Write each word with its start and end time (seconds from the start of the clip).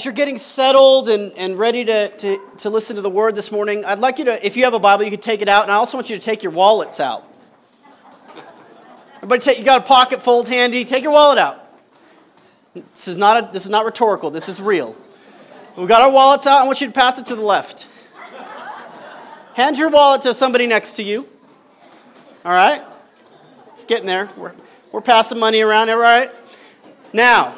as 0.00 0.06
you're 0.06 0.14
getting 0.14 0.38
settled 0.38 1.10
and, 1.10 1.30
and 1.36 1.58
ready 1.58 1.84
to, 1.84 2.08
to, 2.08 2.40
to 2.56 2.70
listen 2.70 2.96
to 2.96 3.02
the 3.02 3.10
word 3.10 3.34
this 3.34 3.52
morning, 3.52 3.84
I'd 3.84 3.98
like 3.98 4.18
you 4.18 4.24
to, 4.24 4.46
if 4.46 4.56
you 4.56 4.64
have 4.64 4.72
a 4.72 4.78
Bible, 4.78 5.04
you 5.04 5.10
can 5.10 5.20
take 5.20 5.42
it 5.42 5.48
out, 5.48 5.64
and 5.64 5.70
I 5.70 5.74
also 5.74 5.98
want 5.98 6.08
you 6.08 6.16
to 6.16 6.22
take 6.22 6.42
your 6.42 6.52
wallets 6.52 7.00
out. 7.00 7.30
Everybody, 9.16 9.42
take, 9.42 9.58
you 9.58 9.64
got 9.64 9.82
a 9.82 9.84
pocket 9.84 10.22
fold 10.22 10.48
handy, 10.48 10.86
take 10.86 11.02
your 11.02 11.12
wallet 11.12 11.36
out. 11.36 11.70
This 12.74 13.08
is 13.08 13.18
not, 13.18 13.44
a, 13.44 13.52
this 13.52 13.64
is 13.64 13.68
not 13.68 13.84
rhetorical, 13.84 14.30
this 14.30 14.48
is 14.48 14.58
real. 14.58 14.96
We've 15.76 15.86
got 15.86 16.00
our 16.00 16.10
wallets 16.10 16.46
out, 16.46 16.62
I 16.62 16.64
want 16.64 16.80
you 16.80 16.86
to 16.86 16.94
pass 16.94 17.18
it 17.18 17.26
to 17.26 17.34
the 17.34 17.42
left. 17.42 17.86
Hand 19.52 19.78
your 19.78 19.90
wallet 19.90 20.22
to 20.22 20.32
somebody 20.32 20.66
next 20.66 20.94
to 20.94 21.02
you. 21.02 21.26
All 22.46 22.52
right? 22.52 22.80
It's 23.74 23.84
getting 23.84 24.06
there. 24.06 24.30
We're, 24.38 24.54
we're 24.92 25.02
passing 25.02 25.38
money 25.38 25.60
around, 25.60 25.90
all 25.90 25.98
right? 25.98 26.30
Now, 27.12 27.54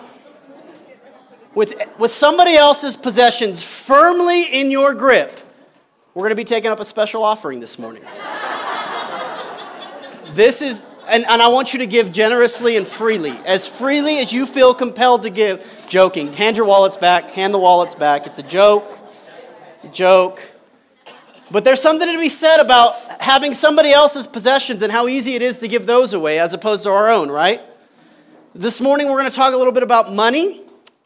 with, 1.54 1.74
with 1.98 2.10
somebody 2.10 2.54
else's 2.54 2.96
possessions 2.96 3.62
firmly 3.62 4.44
in 4.44 4.70
your 4.70 4.94
grip, 4.94 5.40
we're 6.14 6.22
going 6.22 6.30
to 6.30 6.36
be 6.36 6.44
taking 6.44 6.70
up 6.70 6.80
a 6.80 6.84
special 6.84 7.22
offering 7.22 7.60
this 7.60 7.78
morning. 7.78 8.02
this 10.32 10.62
is, 10.62 10.84
and, 11.08 11.24
and 11.26 11.42
I 11.42 11.48
want 11.48 11.72
you 11.72 11.80
to 11.80 11.86
give 11.86 12.12
generously 12.12 12.76
and 12.76 12.86
freely, 12.86 13.32
as 13.46 13.68
freely 13.68 14.18
as 14.18 14.32
you 14.32 14.46
feel 14.46 14.74
compelled 14.74 15.22
to 15.22 15.30
give. 15.30 15.84
Joking. 15.88 16.32
Hand 16.32 16.56
your 16.56 16.66
wallets 16.66 16.96
back, 16.96 17.30
hand 17.30 17.52
the 17.52 17.58
wallets 17.58 17.94
back. 17.94 18.26
It's 18.26 18.38
a 18.38 18.42
joke. 18.42 18.98
It's 19.74 19.84
a 19.84 19.88
joke. 19.88 20.40
But 21.50 21.64
there's 21.64 21.82
something 21.82 22.08
to 22.08 22.18
be 22.18 22.30
said 22.30 22.60
about 22.60 22.96
having 23.20 23.52
somebody 23.52 23.92
else's 23.92 24.26
possessions 24.26 24.82
and 24.82 24.90
how 24.90 25.06
easy 25.06 25.34
it 25.34 25.42
is 25.42 25.58
to 25.58 25.68
give 25.68 25.84
those 25.84 26.14
away 26.14 26.38
as 26.38 26.54
opposed 26.54 26.84
to 26.84 26.90
our 26.90 27.10
own, 27.10 27.30
right? 27.30 27.60
This 28.54 28.80
morning 28.80 29.08
we're 29.08 29.18
going 29.18 29.30
to 29.30 29.36
talk 29.36 29.52
a 29.52 29.56
little 29.56 29.72
bit 29.72 29.82
about 29.82 30.12
money 30.14 30.61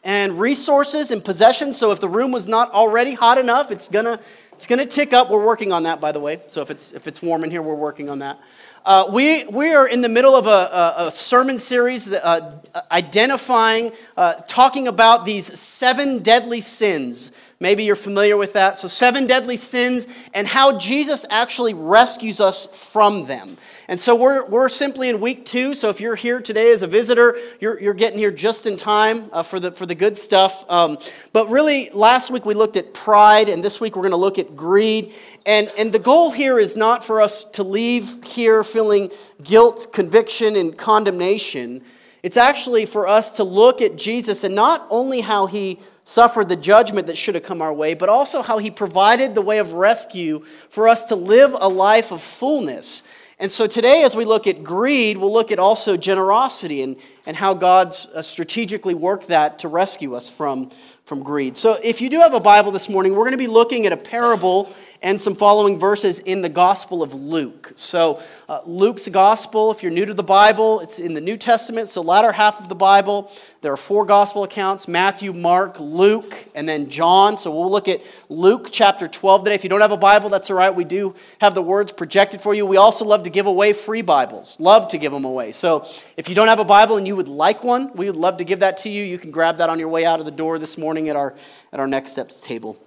and 0.07 0.39
resources 0.39 1.11
and 1.11 1.23
possessions. 1.23 1.77
So 1.77 1.91
if 1.91 1.99
the 1.99 2.07
room 2.07 2.31
was 2.31 2.47
not 2.47 2.71
already 2.71 3.13
hot 3.13 3.37
enough, 3.37 3.69
it's 3.69 3.89
gonna 3.89 4.19
it's 4.53 4.65
gonna 4.65 4.85
tick 4.85 5.13
up. 5.13 5.29
We're 5.29 5.45
working 5.45 5.71
on 5.71 5.83
that, 5.83 5.99
by 5.99 6.13
the 6.13 6.19
way. 6.19 6.39
So 6.47 6.61
if 6.61 6.71
it's 6.71 6.93
if 6.93 7.07
it's 7.07 7.21
warm 7.21 7.43
in 7.43 7.51
here, 7.51 7.61
we're 7.61 7.75
working 7.75 8.09
on 8.09 8.19
that. 8.19 8.39
Uh, 8.85 9.05
we, 9.11 9.43
we 9.47 9.73
are 9.73 9.85
in 9.85 9.99
the 9.99 10.07
middle 10.07 10.33
of 10.33 10.47
a, 10.47 10.49
a, 10.49 11.07
a 11.07 11.11
sermon 11.11 11.57
series 11.57 12.09
uh, 12.09 12.57
identifying, 12.89 13.91
uh, 14.15 14.35
talking 14.47 14.87
about 14.87 15.25
these 15.25 15.59
seven 15.59 16.19
deadly 16.19 16.61
sins. 16.61 17.31
Maybe 17.59 17.83
you're 17.83 17.95
familiar 17.95 18.37
with 18.37 18.53
that. 18.53 18.77
So, 18.77 18.87
seven 18.87 19.25
deadly 19.25 19.57
sins 19.57 20.07
and 20.33 20.47
how 20.47 20.77
Jesus 20.77 21.25
actually 21.29 21.73
rescues 21.73 22.39
us 22.39 22.67
from 22.91 23.25
them. 23.25 23.57
And 23.89 23.99
so 23.99 24.15
we're, 24.15 24.45
we're 24.45 24.67
simply 24.67 25.07
in 25.07 25.21
week 25.21 25.45
two. 25.45 25.73
So 25.73 25.89
if 25.89 26.01
you're 26.01 26.15
here 26.15 26.41
today 26.41 26.71
as 26.71 26.83
a 26.83 26.87
visitor, 26.87 27.37
you're, 27.61 27.79
you're 27.79 27.93
getting 27.93 28.19
here 28.19 28.31
just 28.31 28.67
in 28.67 28.75
time 28.75 29.29
uh, 29.31 29.43
for, 29.43 29.61
the, 29.61 29.71
for 29.71 29.85
the 29.85 29.95
good 29.95 30.17
stuff. 30.17 30.69
Um, 30.69 30.97
but 31.31 31.49
really, 31.49 31.89
last 31.91 32.29
week 32.29 32.45
we 32.45 32.53
looked 32.53 32.75
at 32.75 32.93
pride, 32.93 33.47
and 33.47 33.63
this 33.63 33.79
week 33.79 33.95
we're 33.95 34.01
going 34.01 34.11
to 34.11 34.17
look 34.17 34.37
at 34.39 34.57
greed. 34.57 35.13
And, 35.45 35.71
and 35.77 35.93
the 35.93 35.99
goal 35.99 36.31
here 36.31 36.59
is 36.59 36.75
not 36.75 37.05
for 37.05 37.21
us 37.21 37.45
to 37.51 37.63
leave 37.63 38.23
here 38.25 38.61
feeling 38.65 39.09
guilt, 39.41 39.87
conviction, 39.93 40.57
and 40.57 40.77
condemnation. 40.77 41.81
It's 42.23 42.37
actually 42.37 42.85
for 42.85 43.07
us 43.07 43.31
to 43.37 43.45
look 43.45 43.81
at 43.81 43.95
Jesus 43.95 44.43
and 44.43 44.53
not 44.53 44.85
only 44.89 45.21
how 45.21 45.45
he 45.45 45.79
suffered 46.07 46.47
the 46.47 46.55
judgment 46.55 47.07
that 47.07 47.17
should 47.17 47.35
have 47.35 47.43
come 47.43 47.61
our 47.61 47.73
way, 47.73 47.93
but 47.93 48.07
also 48.07 48.41
how 48.41 48.59
he 48.59 48.71
provided 48.71 49.35
the 49.35 49.41
way 49.41 49.57
of 49.57 49.73
rescue 49.73 50.39
for 50.69 50.87
us 50.87 51.03
to 51.03 51.17
live 51.17 51.53
a 51.59 51.67
life 51.67 52.13
of 52.13 52.21
fullness. 52.21 53.03
And 53.39 53.51
so 53.51 53.67
today, 53.67 54.03
as 54.03 54.15
we 54.15 54.23
look 54.23 54.47
at 54.47 54.63
greed, 54.63 55.17
we'll 55.17 55.33
look 55.33 55.51
at 55.51 55.59
also 55.59 55.97
generosity 55.97 56.81
and, 56.81 56.95
and 57.25 57.35
how 57.35 57.53
God's 57.53 58.05
uh, 58.05 58.21
strategically 58.21 58.93
worked 58.93 59.27
that 59.27 59.59
to 59.59 59.67
rescue 59.67 60.15
us 60.15 60.29
from, 60.29 60.71
from 61.03 61.23
greed. 61.23 61.57
So 61.57 61.77
if 61.83 61.99
you 61.99 62.09
do 62.09 62.21
have 62.21 62.33
a 62.33 62.39
Bible 62.39 62.71
this 62.71 62.87
morning, 62.87 63.13
we're 63.13 63.25
going 63.25 63.31
to 63.31 63.37
be 63.37 63.47
looking 63.47 63.85
at 63.85 63.91
a 63.91 63.97
parable 63.97 64.73
and 65.01 65.19
some 65.19 65.35
following 65.35 65.79
verses 65.79 66.19
in 66.19 66.41
the 66.41 66.49
Gospel 66.49 67.03
of 67.03 67.13
Luke. 67.13 67.73
So, 67.75 68.21
uh, 68.49 68.61
Luke's 68.65 69.07
Gospel, 69.09 69.71
if 69.71 69.83
you're 69.83 69.91
new 69.91 70.05
to 70.05 70.13
the 70.13 70.23
Bible, 70.23 70.79
it's 70.79 70.99
in 70.99 71.13
the 71.13 71.21
New 71.21 71.37
Testament, 71.37 71.89
so 71.89 72.01
latter 72.01 72.31
half 72.31 72.59
of 72.59 72.69
the 72.69 72.75
Bible. 72.75 73.31
There 73.61 73.71
are 73.71 73.77
four 73.77 74.05
Gospel 74.05 74.43
accounts 74.43 74.87
Matthew, 74.87 75.33
Mark, 75.33 75.79
Luke, 75.79 76.33
and 76.55 76.67
then 76.67 76.89
John. 76.89 77.37
So, 77.37 77.51
we'll 77.51 77.69
look 77.69 77.87
at 77.87 78.01
Luke 78.29 78.69
chapter 78.71 79.07
12 79.07 79.43
today. 79.43 79.55
If 79.55 79.63
you 79.63 79.69
don't 79.69 79.81
have 79.81 79.91
a 79.91 79.97
Bible, 79.97 80.29
that's 80.29 80.49
all 80.49 80.57
right. 80.57 80.73
We 80.73 80.83
do 80.83 81.15
have 81.39 81.53
the 81.53 81.61
words 81.61 81.91
projected 81.91 82.41
for 82.41 82.53
you. 82.53 82.65
We 82.65 82.77
also 82.77 83.05
love 83.05 83.23
to 83.23 83.29
give 83.29 83.45
away 83.45 83.73
free 83.73 84.01
Bibles, 84.01 84.59
love 84.59 84.89
to 84.89 84.97
give 84.97 85.11
them 85.11 85.25
away. 85.25 85.51
So, 85.51 85.85
if 86.15 86.29
you 86.29 86.35
don't 86.35 86.47
have 86.47 86.59
a 86.59 86.65
Bible 86.65 86.97
and 86.97 87.05
you 87.05 87.15
would 87.15 87.27
like 87.27 87.63
one, 87.63 87.93
we 87.93 88.07
would 88.07 88.15
love 88.15 88.37
to 88.37 88.43
give 88.43 88.59
that 88.59 88.77
to 88.77 88.89
you. 88.89 89.03
You 89.03 89.17
can 89.17 89.31
grab 89.31 89.57
that 89.57 89.69
on 89.69 89.79
your 89.79 89.89
way 89.89 90.05
out 90.05 90.19
of 90.19 90.25
the 90.25 90.31
door 90.31 90.57
this 90.59 90.77
morning 90.77 91.09
at 91.09 91.15
our, 91.15 91.35
at 91.71 91.79
our 91.79 91.87
Next 91.87 92.11
Steps 92.11 92.41
table. 92.41 92.77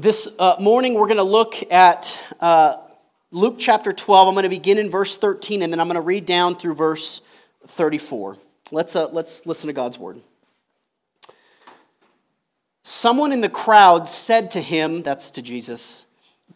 This 0.00 0.28
uh, 0.38 0.54
morning, 0.60 0.94
we're 0.94 1.08
going 1.08 1.16
to 1.16 1.24
look 1.24 1.56
at 1.72 2.24
uh, 2.38 2.76
Luke 3.32 3.56
chapter 3.58 3.92
12. 3.92 4.28
I'm 4.28 4.34
going 4.34 4.44
to 4.44 4.48
begin 4.48 4.78
in 4.78 4.90
verse 4.90 5.16
13, 5.16 5.60
and 5.60 5.72
then 5.72 5.80
I'm 5.80 5.88
going 5.88 5.96
to 5.96 6.00
read 6.00 6.24
down 6.24 6.54
through 6.54 6.76
verse 6.76 7.20
34. 7.66 8.36
Let's, 8.70 8.94
uh, 8.94 9.08
let's 9.08 9.44
listen 9.44 9.66
to 9.66 9.72
God's 9.72 9.98
word. 9.98 10.20
Someone 12.84 13.32
in 13.32 13.40
the 13.40 13.48
crowd 13.48 14.08
said 14.08 14.52
to 14.52 14.60
him, 14.60 15.02
that's 15.02 15.32
to 15.32 15.42
Jesus, 15.42 16.06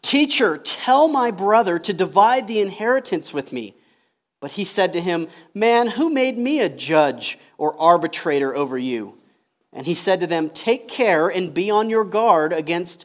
Teacher, 0.02 0.56
tell 0.56 1.08
my 1.08 1.32
brother 1.32 1.80
to 1.80 1.92
divide 1.92 2.46
the 2.46 2.60
inheritance 2.60 3.34
with 3.34 3.52
me. 3.52 3.74
But 4.38 4.52
he 4.52 4.64
said 4.64 4.92
to 4.92 5.00
him, 5.00 5.26
Man, 5.52 5.88
who 5.88 6.10
made 6.10 6.38
me 6.38 6.60
a 6.60 6.68
judge 6.68 7.40
or 7.58 7.76
arbitrator 7.76 8.54
over 8.54 8.78
you? 8.78 9.18
And 9.72 9.86
he 9.86 9.94
said 9.94 10.20
to 10.20 10.26
them, 10.26 10.50
Take 10.50 10.88
care 10.88 11.28
and 11.28 11.52
be 11.52 11.70
on 11.70 11.90
your 11.90 12.04
guard 12.04 12.52
against 12.52 13.04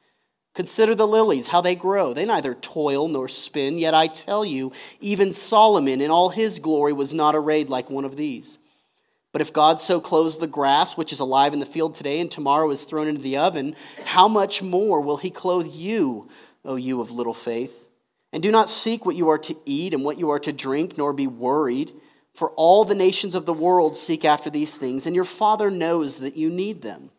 Consider 0.53 0.95
the 0.95 1.07
lilies, 1.07 1.47
how 1.47 1.61
they 1.61 1.75
grow. 1.75 2.13
They 2.13 2.25
neither 2.25 2.53
toil 2.53 3.07
nor 3.07 3.27
spin, 3.27 3.77
yet 3.77 3.93
I 3.93 4.07
tell 4.07 4.43
you, 4.43 4.73
even 4.99 5.31
Solomon 5.31 6.01
in 6.01 6.11
all 6.11 6.29
his 6.29 6.59
glory 6.59 6.91
was 6.91 7.13
not 7.13 7.35
arrayed 7.35 7.69
like 7.69 7.89
one 7.89 8.03
of 8.03 8.17
these. 8.17 8.59
But 9.31 9.41
if 9.41 9.53
God 9.53 9.79
so 9.79 10.01
clothes 10.01 10.39
the 10.39 10.47
grass, 10.47 10.97
which 10.97 11.13
is 11.13 11.21
alive 11.21 11.53
in 11.53 11.59
the 11.61 11.65
field 11.65 11.93
today 11.93 12.19
and 12.19 12.29
tomorrow 12.29 12.69
is 12.69 12.83
thrown 12.83 13.07
into 13.07 13.21
the 13.21 13.37
oven, 13.37 13.77
how 14.03 14.27
much 14.27 14.61
more 14.61 14.99
will 14.99 15.17
he 15.17 15.29
clothe 15.29 15.67
you, 15.67 16.29
O 16.65 16.75
you 16.75 16.99
of 16.99 17.11
little 17.11 17.33
faith? 17.33 17.87
And 18.33 18.43
do 18.43 18.51
not 18.51 18.69
seek 18.69 19.05
what 19.05 19.15
you 19.15 19.29
are 19.29 19.37
to 19.39 19.55
eat 19.65 19.93
and 19.93 20.03
what 20.03 20.17
you 20.17 20.31
are 20.31 20.39
to 20.39 20.51
drink, 20.51 20.97
nor 20.97 21.13
be 21.13 21.27
worried, 21.27 21.93
for 22.33 22.51
all 22.51 22.83
the 22.83 22.95
nations 22.95 23.35
of 23.35 23.45
the 23.45 23.53
world 23.53 23.95
seek 23.95 24.25
after 24.25 24.49
these 24.49 24.75
things, 24.75 25.05
and 25.05 25.15
your 25.15 25.25
Father 25.25 25.71
knows 25.71 26.17
that 26.17 26.37
you 26.37 26.49
need 26.49 26.81
them. 26.81 27.11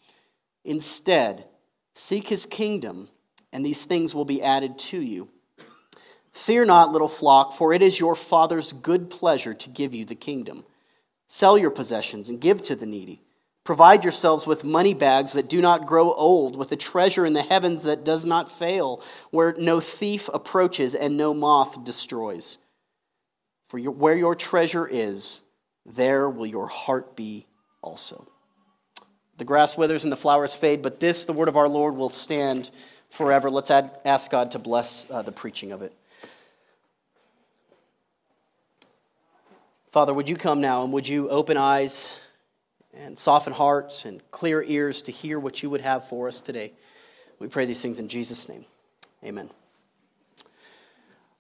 Instead, 0.65 1.47
seek 1.95 2.29
his 2.29 2.47
kingdom 2.47 3.09
and 3.53 3.65
these 3.65 3.85
things 3.85 4.15
will 4.15 4.25
be 4.25 4.43
added 4.43 4.79
to 4.79 5.01
you. 5.01 5.29
Fear 6.33 6.65
not, 6.65 6.93
little 6.93 7.09
flock, 7.09 7.53
for 7.53 7.73
it 7.73 7.83
is 7.83 8.01
your 8.01 8.17
Father's 8.17 8.73
good 8.73 9.11
pleasure 9.11 9.55
to 9.55 9.69
give 9.69 9.95
you 9.95 10.05
the 10.05 10.15
kingdom. 10.15 10.65
Sell 11.27 11.59
your 11.59 11.71
possessions 11.71 12.29
and 12.29 12.41
give 12.41 12.63
to 12.63 12.75
the 12.75 12.87
needy. 12.87 13.23
Provide 13.65 14.03
yourselves 14.03 14.47
with 14.47 14.65
money 14.65 14.93
bags 14.93 15.35
that 15.35 15.49
do 15.49 15.61
not 15.61 15.87
grow 15.87 16.13
old, 16.13 16.57
with 16.57 16.73
a 16.73 16.77
treasure 16.77 17.25
in 17.25 17.33
the 17.33 17.43
heavens 17.43 17.85
that 17.85 18.05
does 18.05 18.27
not 18.27 18.51
fail, 18.51 19.03
where 19.31 19.55
no 19.57 19.79
thief 19.79 20.29
approaches 20.35 20.95
and 20.95 21.17
no 21.17 21.33
moth 21.33 21.85
destroys. 21.85 22.59
For 23.67 23.79
your, 23.79 23.93
where 23.93 24.17
your 24.17 24.35
treasure 24.35 24.87
is, 24.87 25.43
there 25.87 26.29
will 26.29 26.47
your 26.47 26.67
heart 26.67 27.15
be 27.15 27.47
also. 27.83 28.27
The 29.39 29.45
grass 29.45 29.79
withers 29.79 30.05
and 30.05 30.13
the 30.13 30.17
flowers 30.17 30.55
fade, 30.55 30.83
but 30.83 31.01
this, 31.01 31.25
the 31.25 31.33
word 31.33 31.49
of 31.49 31.57
our 31.57 31.69
Lord, 31.69 31.95
will 31.97 32.09
stand 32.09 32.71
forever. 33.13 33.51
Let's 33.51 33.71
add, 33.71 33.91
ask 34.07 34.31
God 34.31 34.53
to 34.53 34.59
bless 34.59 35.09
uh, 35.11 35.21
the 35.21 35.33
preaching 35.33 35.71
of 35.71 35.83
it. 35.83 35.93
Father, 39.91 40.15
would 40.15 40.31
you 40.31 40.37
come 40.37 40.63
now 40.63 40.83
and 40.83 40.93
would 40.95 41.07
you 41.07 41.29
open 41.29 41.59
eyes 41.59 42.19
and 42.95 43.19
soften 43.19 43.53
hearts 43.53 44.07
and 44.07 44.23
clear 44.31 44.63
ears 44.63 45.03
to 45.03 45.13
hear 45.13 45.39
what 45.39 45.63
you 45.63 45.69
would 45.69 45.83
have 45.83 46.09
for 46.09 46.27
us 46.27 46.41
today? 46.41 46.73
We 47.39 47.49
pray 47.49 47.67
these 47.67 47.83
things 47.83 47.99
in 47.99 48.09
Jesus' 48.09 48.49
name. 48.49 48.65
Amen. 49.23 49.51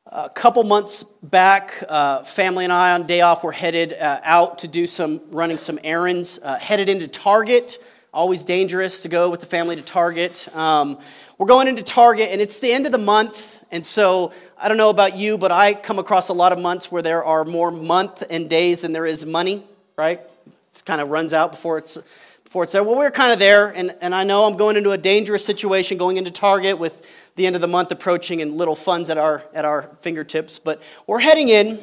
A 0.05 0.29
couple 0.29 0.65
months 0.65 1.05
back, 1.23 1.83
uh, 1.89 2.25
family 2.25 2.65
and 2.65 2.73
I 2.73 2.93
on 2.93 3.07
day 3.07 3.23
off 3.23 3.43
were 3.43 3.53
headed 3.53 3.95
uh, 3.95 4.21
out 4.23 4.59
to 4.59 4.69
do 4.69 4.87
some 4.87 5.23
running 5.31 5.57
some 5.57 5.79
errands. 5.83 6.39
Uh, 6.43 6.59
headed 6.59 6.91
into 6.91 7.09
Target. 7.09 7.79
Always 8.14 8.44
dangerous 8.44 9.00
to 9.05 9.09
go 9.09 9.31
with 9.31 9.41
the 9.41 9.47
family 9.47 9.75
to 9.75 9.81
Target. 9.81 10.47
Um, 10.55 10.99
we're 11.38 11.47
going 11.47 11.67
into 11.67 11.82
Target, 11.82 12.29
and 12.31 12.43
it's 12.43 12.61
the 12.61 12.70
end 12.70 12.85
of 12.85 12.93
the 12.93 12.99
month, 12.99 13.64
and 13.73 13.87
so 13.87 14.35
I 14.59 14.69
don't 14.69 14.76
know 14.76 14.91
about 14.91 15.17
you, 15.17 15.38
but 15.38 15.50
I 15.50 15.73
come 15.73 15.99
across 15.99 16.29
a 16.29 16.35
lot 16.35 16.53
of 16.53 16.59
months 16.59 16.93
where 16.93 17.00
there 17.00 17.25
are 17.25 17.43
more 17.43 17.70
month 17.70 18.23
and 18.29 18.50
days 18.50 18.82
than 18.82 18.93
there 18.93 19.06
is 19.06 19.25
money, 19.25 19.64
right? 19.97 20.20
It 20.47 20.82
kind 20.85 21.00
of 21.00 21.09
runs 21.09 21.32
out 21.32 21.53
before 21.53 21.79
it's 21.79 21.97
before 22.44 22.64
it's 22.64 22.73
there. 22.75 22.85
Well, 22.85 22.97
we're 22.97 23.11
kind 23.11 23.32
of 23.32 23.38
there, 23.38 23.70
and, 23.70 23.97
and 24.03 24.14
I 24.14 24.25
know 24.25 24.44
I'm 24.44 24.59
going 24.59 24.76
into 24.76 24.91
a 24.91 24.99
dangerous 24.99 25.43
situation 25.43 25.97
going 25.97 26.19
into 26.19 26.31
Target 26.31 26.79
with 26.79 27.11
the 27.37 27.47
end 27.47 27.56
of 27.56 27.62
the 27.62 27.69
month 27.69 27.93
approaching 27.93 28.43
and 28.43 28.59
little 28.59 28.76
funds 28.76 29.09
at 29.09 29.17
our 29.17 29.43
at 29.55 29.64
our 29.64 29.88
fingertips. 30.00 30.59
But 30.59 30.82
we're 31.06 31.20
heading 31.20 31.49
in, 31.49 31.81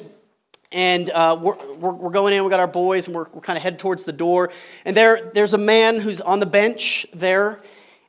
and 0.71 1.09
uh, 1.09 1.39
we're, 1.41 1.55
we're, 1.75 1.93
we're, 1.93 2.09
going 2.11 2.33
in. 2.33 2.43
We 2.43 2.49
got 2.49 2.59
our 2.59 2.67
boys, 2.67 3.07
and 3.07 3.15
we're, 3.15 3.27
we're 3.33 3.41
kind 3.41 3.57
of 3.57 3.63
headed 3.63 3.79
towards 3.79 4.03
the 4.03 4.13
door. 4.13 4.51
And 4.85 4.95
there 4.95 5.31
there's 5.33 5.53
a 5.53 5.57
man 5.57 5.99
who's 5.99 6.21
on 6.21 6.39
the 6.39 6.45
bench 6.45 7.05
there, 7.13 7.61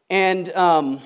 and 0.09 0.51
um, 0.53 1.01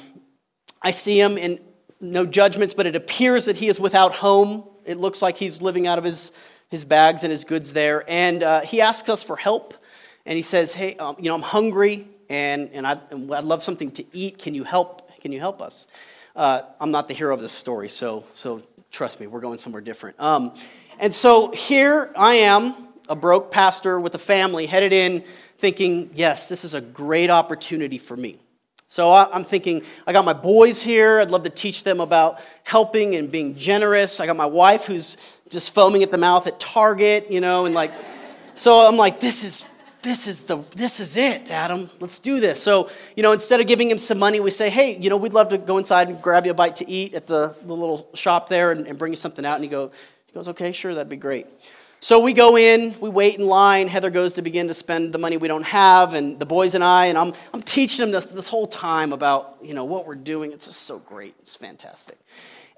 I 0.82 0.90
see 0.90 1.20
him, 1.20 1.38
and 1.38 1.60
no 2.04 2.26
judgments, 2.26 2.74
but 2.74 2.86
it 2.86 2.96
appears 2.96 3.46
that 3.46 3.56
he 3.56 3.68
is 3.68 3.80
without 3.80 4.12
home. 4.12 4.64
It 4.84 4.98
looks 4.98 5.22
like 5.22 5.36
he's 5.36 5.62
living 5.62 5.86
out 5.86 5.98
of 5.98 6.04
his, 6.04 6.32
his 6.68 6.84
bags 6.84 7.22
and 7.22 7.30
his 7.30 7.44
goods 7.44 7.72
there. 7.72 8.04
And 8.06 8.42
uh, 8.42 8.60
he 8.60 8.80
asks 8.80 9.08
us 9.08 9.22
for 9.22 9.36
help. 9.36 9.74
And 10.26 10.36
he 10.36 10.42
says, 10.42 10.74
Hey, 10.74 10.96
um, 10.96 11.16
you 11.18 11.28
know, 11.28 11.34
I'm 11.34 11.42
hungry 11.42 12.08
and, 12.28 12.70
and, 12.72 12.86
I, 12.86 12.98
and 13.10 13.32
I'd 13.32 13.44
love 13.44 13.62
something 13.62 13.90
to 13.92 14.04
eat. 14.16 14.38
Can 14.38 14.54
you 14.54 14.64
help? 14.64 15.20
Can 15.20 15.32
you 15.32 15.40
help 15.40 15.62
us? 15.62 15.86
Uh, 16.36 16.62
I'm 16.80 16.90
not 16.90 17.08
the 17.08 17.14
hero 17.14 17.32
of 17.32 17.40
this 17.40 17.52
story, 17.52 17.88
so, 17.88 18.24
so 18.34 18.60
trust 18.90 19.20
me, 19.20 19.28
we're 19.28 19.40
going 19.40 19.56
somewhere 19.56 19.80
different. 19.80 20.18
Um, 20.20 20.52
and 20.99 21.14
so 21.14 21.50
here 21.52 22.12
I 22.17 22.35
am, 22.37 22.75
a 23.08 23.17
broke 23.17 23.50
pastor 23.50 24.00
with 24.00 24.14
a 24.14 24.19
family, 24.19 24.67
headed 24.67 24.93
in 24.93 25.25
thinking, 25.58 26.11
yes, 26.14 26.49
this 26.49 26.64
is 26.64 26.75
a 26.75 26.81
great 26.81 27.31
opportunity 27.31 27.99
for 27.99 28.17
me. 28.17 28.38
So 28.88 29.12
I'm 29.12 29.43
thinking, 29.44 29.82
I 30.06 30.12
got 30.12 30.25
my 30.25 30.32
boys 30.32 30.81
here. 30.81 31.20
I'd 31.20 31.31
love 31.31 31.43
to 31.44 31.50
teach 31.50 31.82
them 31.82 32.00
about 32.00 32.41
helping 32.62 33.17
and 33.17 33.31
being 33.31 33.56
generous. 33.56 34.20
I 34.20 34.26
got 34.26 34.37
my 34.37 34.46
wife 34.46 34.85
who's 34.85 35.17
just 35.49 35.75
foaming 35.75 36.02
at 36.02 36.11
the 36.11 36.19
mouth 36.19 36.46
at 36.46 36.61
Target, 36.61 37.31
you 37.31 37.40
know, 37.40 37.67
and 37.67 37.75
like, 37.75 37.90
so 38.55 38.87
I'm 38.87 38.97
like, 38.97 39.19
this 39.20 39.43
is 39.43 39.69
this 40.05 40.29
is 40.29 40.43
the 40.43 40.58
this 40.76 41.00
is 41.00 41.17
it 41.17 41.50
adam 41.50 41.88
let's 41.99 42.19
do 42.19 42.38
this 42.38 42.62
so 42.62 42.90
you 43.17 43.23
know 43.23 43.32
instead 43.32 43.58
of 43.58 43.67
giving 43.67 43.90
him 43.90 43.97
some 43.97 44.19
money 44.19 44.38
we 44.38 44.50
say 44.50 44.69
hey 44.69 44.99
you 44.99 45.08
know 45.08 45.17
we'd 45.17 45.32
love 45.32 45.49
to 45.49 45.56
go 45.56 45.79
inside 45.79 46.08
and 46.08 46.20
grab 46.20 46.44
you 46.44 46.50
a 46.50 46.55
bite 46.55 46.76
to 46.76 46.87
eat 46.87 47.14
at 47.14 47.26
the, 47.26 47.56
the 47.62 47.75
little 47.75 48.06
shop 48.12 48.50
there 48.50 48.70
and, 48.70 48.87
and 48.87 48.99
bring 48.99 49.12
you 49.12 49.17
something 49.17 49.47
out 49.47 49.55
and 49.55 49.64
he 49.64 49.70
go 49.70 49.90
he 50.34 50.38
goes 50.40 50.48
okay 50.48 50.72
sure 50.72 50.94
that'd 50.94 51.08
be 51.08 51.16
great 51.16 51.46
so 52.04 52.20
we 52.20 52.34
go 52.34 52.58
in, 52.58 52.94
we 53.00 53.08
wait 53.08 53.38
in 53.38 53.46
line. 53.46 53.88
Heather 53.88 54.10
goes 54.10 54.34
to 54.34 54.42
begin 54.42 54.69
to 54.69 54.75
spend 54.75 55.14
the 55.14 55.19
money 55.19 55.38
we 55.38 55.48
don't 55.48 55.64
have, 55.64 56.12
and 56.12 56.38
the 56.38 56.44
boys 56.44 56.75
and 56.75 56.84
I, 56.84 57.06
and 57.06 57.16
I'm, 57.16 57.32
I'm 57.54 57.62
teaching 57.62 58.02
them 58.02 58.10
this, 58.10 58.26
this 58.26 58.46
whole 58.46 58.66
time 58.66 59.14
about 59.14 59.56
you 59.62 59.72
know 59.72 59.86
what 59.86 60.06
we're 60.06 60.14
doing. 60.14 60.52
It's 60.52 60.66
just 60.66 60.82
so 60.82 60.98
great. 60.98 61.34
It's 61.40 61.56
fantastic. 61.56 62.19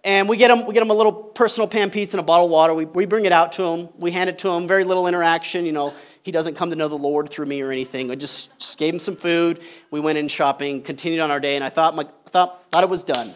And 0.04 0.28
we 0.28 0.36
get 0.36 0.46
them, 0.46 0.64
we 0.64 0.74
get 0.74 0.78
them 0.78 0.90
a 0.90 0.94
little 0.94 1.12
personal 1.12 1.66
pan 1.66 1.90
pizza 1.90 2.16
and 2.16 2.22
a 2.22 2.24
bottle 2.24 2.46
of 2.46 2.52
water. 2.52 2.72
We, 2.72 2.84
we 2.84 3.04
bring 3.04 3.24
it 3.24 3.32
out 3.32 3.50
to 3.54 3.64
him. 3.64 3.88
We 3.98 4.12
hand 4.12 4.30
it 4.30 4.38
to 4.38 4.50
him. 4.50 4.68
Very 4.68 4.84
little 4.84 5.08
interaction. 5.08 5.66
You 5.66 5.72
know, 5.72 5.92
he 6.22 6.30
doesn't 6.30 6.54
come 6.54 6.70
to 6.70 6.76
know 6.76 6.86
the 6.86 6.94
Lord 6.94 7.28
through 7.28 7.46
me 7.46 7.60
or 7.62 7.72
anything. 7.72 8.12
I 8.12 8.14
just, 8.14 8.56
just 8.60 8.78
gave 8.78 8.94
him 8.94 9.00
some 9.00 9.16
food. 9.16 9.60
We 9.90 9.98
went 9.98 10.18
in 10.18 10.28
shopping, 10.28 10.82
continued 10.82 11.18
on 11.18 11.32
our 11.32 11.40
day, 11.40 11.56
and 11.56 11.64
I 11.64 11.70
thought, 11.70 11.96
my, 11.96 12.06
thought, 12.26 12.62
thought 12.70 12.84
it 12.84 12.90
was 12.90 13.02
done. 13.02 13.34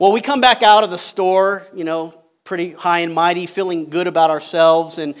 Well, 0.00 0.10
we 0.10 0.20
come 0.20 0.40
back 0.40 0.64
out 0.64 0.82
of 0.82 0.90
the 0.90 0.98
store, 0.98 1.64
you 1.72 1.84
know, 1.84 2.20
pretty 2.52 2.72
high 2.72 2.98
and 2.98 3.14
mighty, 3.14 3.46
feeling 3.46 3.88
good 3.88 4.06
about 4.06 4.28
ourselves. 4.28 4.98
And, 4.98 5.14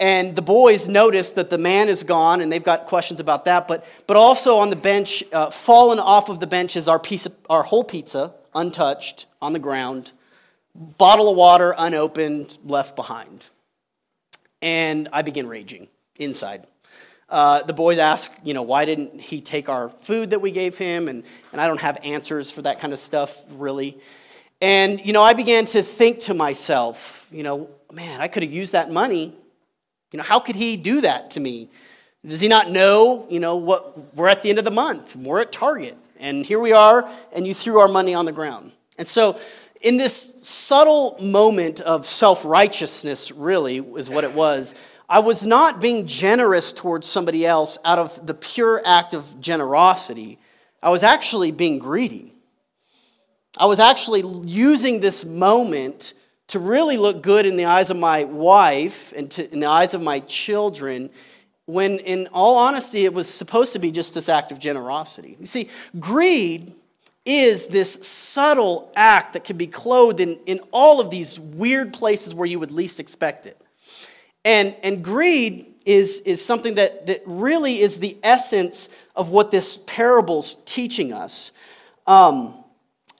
and 0.00 0.34
the 0.34 0.40
boys 0.40 0.88
notice 0.88 1.32
that 1.32 1.50
the 1.50 1.58
man 1.58 1.90
is 1.90 2.02
gone, 2.02 2.40
and 2.40 2.50
they've 2.50 2.64
got 2.64 2.86
questions 2.86 3.20
about 3.20 3.44
that. 3.44 3.68
But, 3.68 3.84
but 4.06 4.16
also 4.16 4.56
on 4.56 4.70
the 4.70 4.76
bench, 4.76 5.22
uh, 5.30 5.50
fallen 5.50 5.98
off 5.98 6.30
of 6.30 6.40
the 6.40 6.46
bench 6.46 6.76
is 6.76 6.88
our, 6.88 6.98
piece 6.98 7.26
of, 7.26 7.36
our 7.50 7.62
whole 7.62 7.84
pizza, 7.84 8.32
untouched, 8.54 9.26
on 9.42 9.52
the 9.52 9.58
ground, 9.58 10.12
bottle 10.74 11.30
of 11.30 11.36
water, 11.36 11.74
unopened, 11.76 12.56
left 12.64 12.96
behind. 12.96 13.44
And 14.62 15.10
I 15.12 15.20
begin 15.20 15.46
raging 15.46 15.88
inside. 16.18 16.66
Uh, 17.28 17.64
the 17.64 17.74
boys 17.74 17.98
ask, 17.98 18.32
you 18.42 18.54
know, 18.54 18.62
why 18.62 18.86
didn't 18.86 19.20
he 19.20 19.42
take 19.42 19.68
our 19.68 19.90
food 19.90 20.30
that 20.30 20.40
we 20.40 20.52
gave 20.52 20.78
him? 20.78 21.06
And, 21.08 21.22
and 21.52 21.60
I 21.60 21.66
don't 21.66 21.82
have 21.82 21.98
answers 22.02 22.50
for 22.50 22.62
that 22.62 22.80
kind 22.80 22.94
of 22.94 22.98
stuff, 22.98 23.44
really. 23.50 23.98
And, 24.60 25.04
you 25.04 25.12
know, 25.12 25.22
I 25.22 25.34
began 25.34 25.66
to 25.66 25.82
think 25.82 26.20
to 26.20 26.34
myself, 26.34 27.28
you 27.30 27.42
know, 27.42 27.70
man, 27.92 28.20
I 28.20 28.28
could 28.28 28.42
have 28.42 28.52
used 28.52 28.72
that 28.72 28.90
money. 28.90 29.34
You 30.12 30.16
know, 30.16 30.24
how 30.24 30.40
could 30.40 30.56
he 30.56 30.76
do 30.76 31.02
that 31.02 31.32
to 31.32 31.40
me? 31.40 31.70
Does 32.26 32.40
he 32.40 32.48
not 32.48 32.70
know, 32.70 33.26
you 33.30 33.38
know, 33.38 33.56
what 33.56 34.14
we're 34.14 34.28
at 34.28 34.42
the 34.42 34.50
end 34.50 34.58
of 34.58 34.64
the 34.64 34.72
month? 34.72 35.14
We're 35.14 35.40
at 35.40 35.52
Target. 35.52 35.96
And 36.18 36.44
here 36.44 36.58
we 36.58 36.72
are, 36.72 37.08
and 37.32 37.46
you 37.46 37.54
threw 37.54 37.78
our 37.78 37.88
money 37.88 38.14
on 38.14 38.24
the 38.24 38.32
ground. 38.32 38.72
And 38.98 39.06
so, 39.06 39.38
in 39.80 39.96
this 39.96 40.46
subtle 40.46 41.16
moment 41.20 41.80
of 41.80 42.06
self 42.06 42.44
righteousness, 42.44 43.30
really, 43.30 43.78
is 43.78 44.10
what 44.10 44.24
it 44.24 44.34
was, 44.34 44.74
I 45.08 45.20
was 45.20 45.46
not 45.46 45.80
being 45.80 46.06
generous 46.06 46.72
towards 46.72 47.06
somebody 47.06 47.46
else 47.46 47.78
out 47.84 47.98
of 47.98 48.26
the 48.26 48.34
pure 48.34 48.82
act 48.84 49.14
of 49.14 49.40
generosity. 49.40 50.38
I 50.82 50.90
was 50.90 51.02
actually 51.02 51.52
being 51.52 51.78
greedy. 51.78 52.34
I 53.58 53.66
was 53.66 53.80
actually 53.80 54.22
using 54.46 55.00
this 55.00 55.24
moment 55.24 56.14
to 56.48 56.60
really 56.60 56.96
look 56.96 57.22
good 57.22 57.44
in 57.44 57.56
the 57.56 57.64
eyes 57.64 57.90
of 57.90 57.96
my 57.96 58.22
wife 58.22 59.12
and 59.16 59.28
to, 59.32 59.52
in 59.52 59.58
the 59.58 59.66
eyes 59.66 59.94
of 59.94 60.00
my 60.00 60.20
children, 60.20 61.10
when 61.66 61.98
in 61.98 62.28
all 62.32 62.56
honesty, 62.56 63.04
it 63.04 63.12
was 63.12 63.28
supposed 63.28 63.72
to 63.72 63.80
be 63.80 63.90
just 63.90 64.14
this 64.14 64.28
act 64.28 64.52
of 64.52 64.60
generosity. 64.60 65.36
You 65.40 65.46
see, 65.46 65.68
greed 65.98 66.72
is 67.24 67.66
this 67.66 67.92
subtle 68.06 68.92
act 68.94 69.32
that 69.32 69.42
can 69.42 69.56
be 69.56 69.66
clothed 69.66 70.20
in, 70.20 70.38
in 70.46 70.60
all 70.70 71.00
of 71.00 71.10
these 71.10 71.38
weird 71.38 71.92
places 71.92 72.34
where 72.34 72.46
you 72.46 72.60
would 72.60 72.70
least 72.70 73.00
expect 73.00 73.44
it. 73.44 73.60
And, 74.44 74.76
and 74.84 75.02
greed 75.02 75.74
is, 75.84 76.20
is 76.20 76.42
something 76.42 76.76
that, 76.76 77.06
that 77.06 77.22
really 77.26 77.80
is 77.80 77.98
the 77.98 78.16
essence 78.22 78.88
of 79.16 79.30
what 79.30 79.50
this 79.50 79.78
parable's 79.84 80.54
teaching 80.64 81.12
us. 81.12 81.50
Um, 82.06 82.54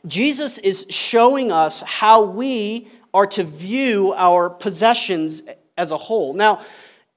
Jesus 0.09 0.59
is 0.59 0.87
showing 0.91 1.53
us 1.53 1.83
how 1.83 2.25
we 2.25 2.89
are 3.15 3.27
to 3.27 3.45
view 3.45 4.15
our 4.17 4.51
possessions 4.51 5.43
as 5.77 5.91
a 5.91 5.97
whole. 5.97 6.35
Now, 6.35 6.63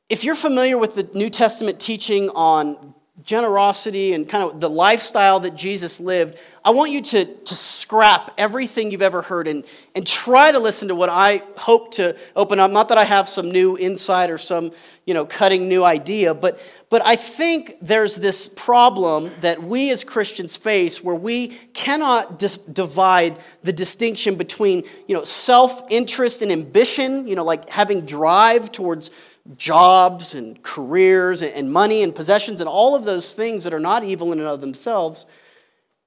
if 0.10 0.24
you're 0.24 0.36
familiar 0.36 0.78
with 0.78 0.96
the 0.96 1.10
New 1.14 1.30
Testament 1.30 1.80
teaching 1.80 2.30
on 2.30 2.94
generosity 3.24 4.14
and 4.14 4.28
kind 4.28 4.44
of 4.44 4.60
the 4.60 4.70
lifestyle 4.70 5.40
that 5.42 5.56
Jesus 5.56 6.00
lived, 6.00 6.38
I 6.64 6.72
want 6.72 6.92
you 6.92 7.02
to, 7.02 7.26
to 7.26 7.56
scrap 7.56 8.32
everything 8.38 8.92
you've 8.92 9.02
ever 9.02 9.22
heard 9.22 9.48
and, 9.48 9.64
and 9.96 10.06
try 10.06 10.52
to 10.52 10.60
listen 10.60 10.90
to 10.90 10.96
what 10.96 11.10
I 11.10 11.42
hope 11.58 11.94
to 11.96 12.18
open 12.36 12.60
up. 12.60 12.72
Not 12.72 12.90
that 12.90 12.98
I 12.98 13.04
have 13.04 13.28
some 13.28 13.52
new 13.52 13.78
insight 13.78 14.30
or 14.30 14.38
some, 14.38 14.72
you 15.06 15.14
know, 15.14 15.26
cutting 15.26 15.68
new 15.68 15.84
idea, 15.84 16.36
but, 16.36 16.64
but 16.90 17.04
I 17.06 17.16
think 17.16 17.78
there's 17.82 18.16
this 18.16 18.48
problem 18.48 19.32
that 19.42 19.64
we 19.64 19.90
as 19.92 20.04
Christians 20.04 20.56
face 20.56 21.04
where 21.04 21.16
we 21.16 21.48
cannot 21.74 22.38
dis- 22.38 22.58
divide 22.58 23.38
the 23.64 23.74
distinction 23.74 24.36
between, 24.36 24.84
you 25.08 25.16
know, 25.16 25.24
self-interest 25.24 26.42
and 26.42 26.52
ambition, 26.52 27.28
you 27.28 27.36
know, 27.36 27.44
like 27.44 27.70
having 27.70 28.06
drive 28.06 28.72
towards 28.72 29.10
jobs 29.58 30.34
and 30.34 30.62
careers 30.64 31.42
and 31.42 31.72
money 31.72 32.04
and 32.04 32.16
possessions 32.16 32.62
and 32.62 32.70
all 32.70 32.96
of 32.96 33.04
those 33.04 33.34
things 33.34 33.64
that 33.64 33.74
are 33.74 33.80
not 33.80 34.04
evil 34.04 34.32
in 34.32 34.40
and 34.40 34.48
of 34.48 34.62
themselves. 34.62 35.26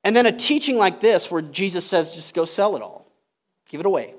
And 0.03 0.15
then 0.15 0.27
a 0.27 0.33
teaching 0.33 0.77
like 0.77 1.01
this 1.01 1.31
where 1.31 1.43
Jesus 1.43 1.85
says, 1.87 2.13
just 2.13 2.35
go 2.35 2.45
sell 2.45 2.77
it 2.77 2.83
all, 2.83 3.07
give 3.69 3.81
it 3.81 3.87
away. 3.87 4.15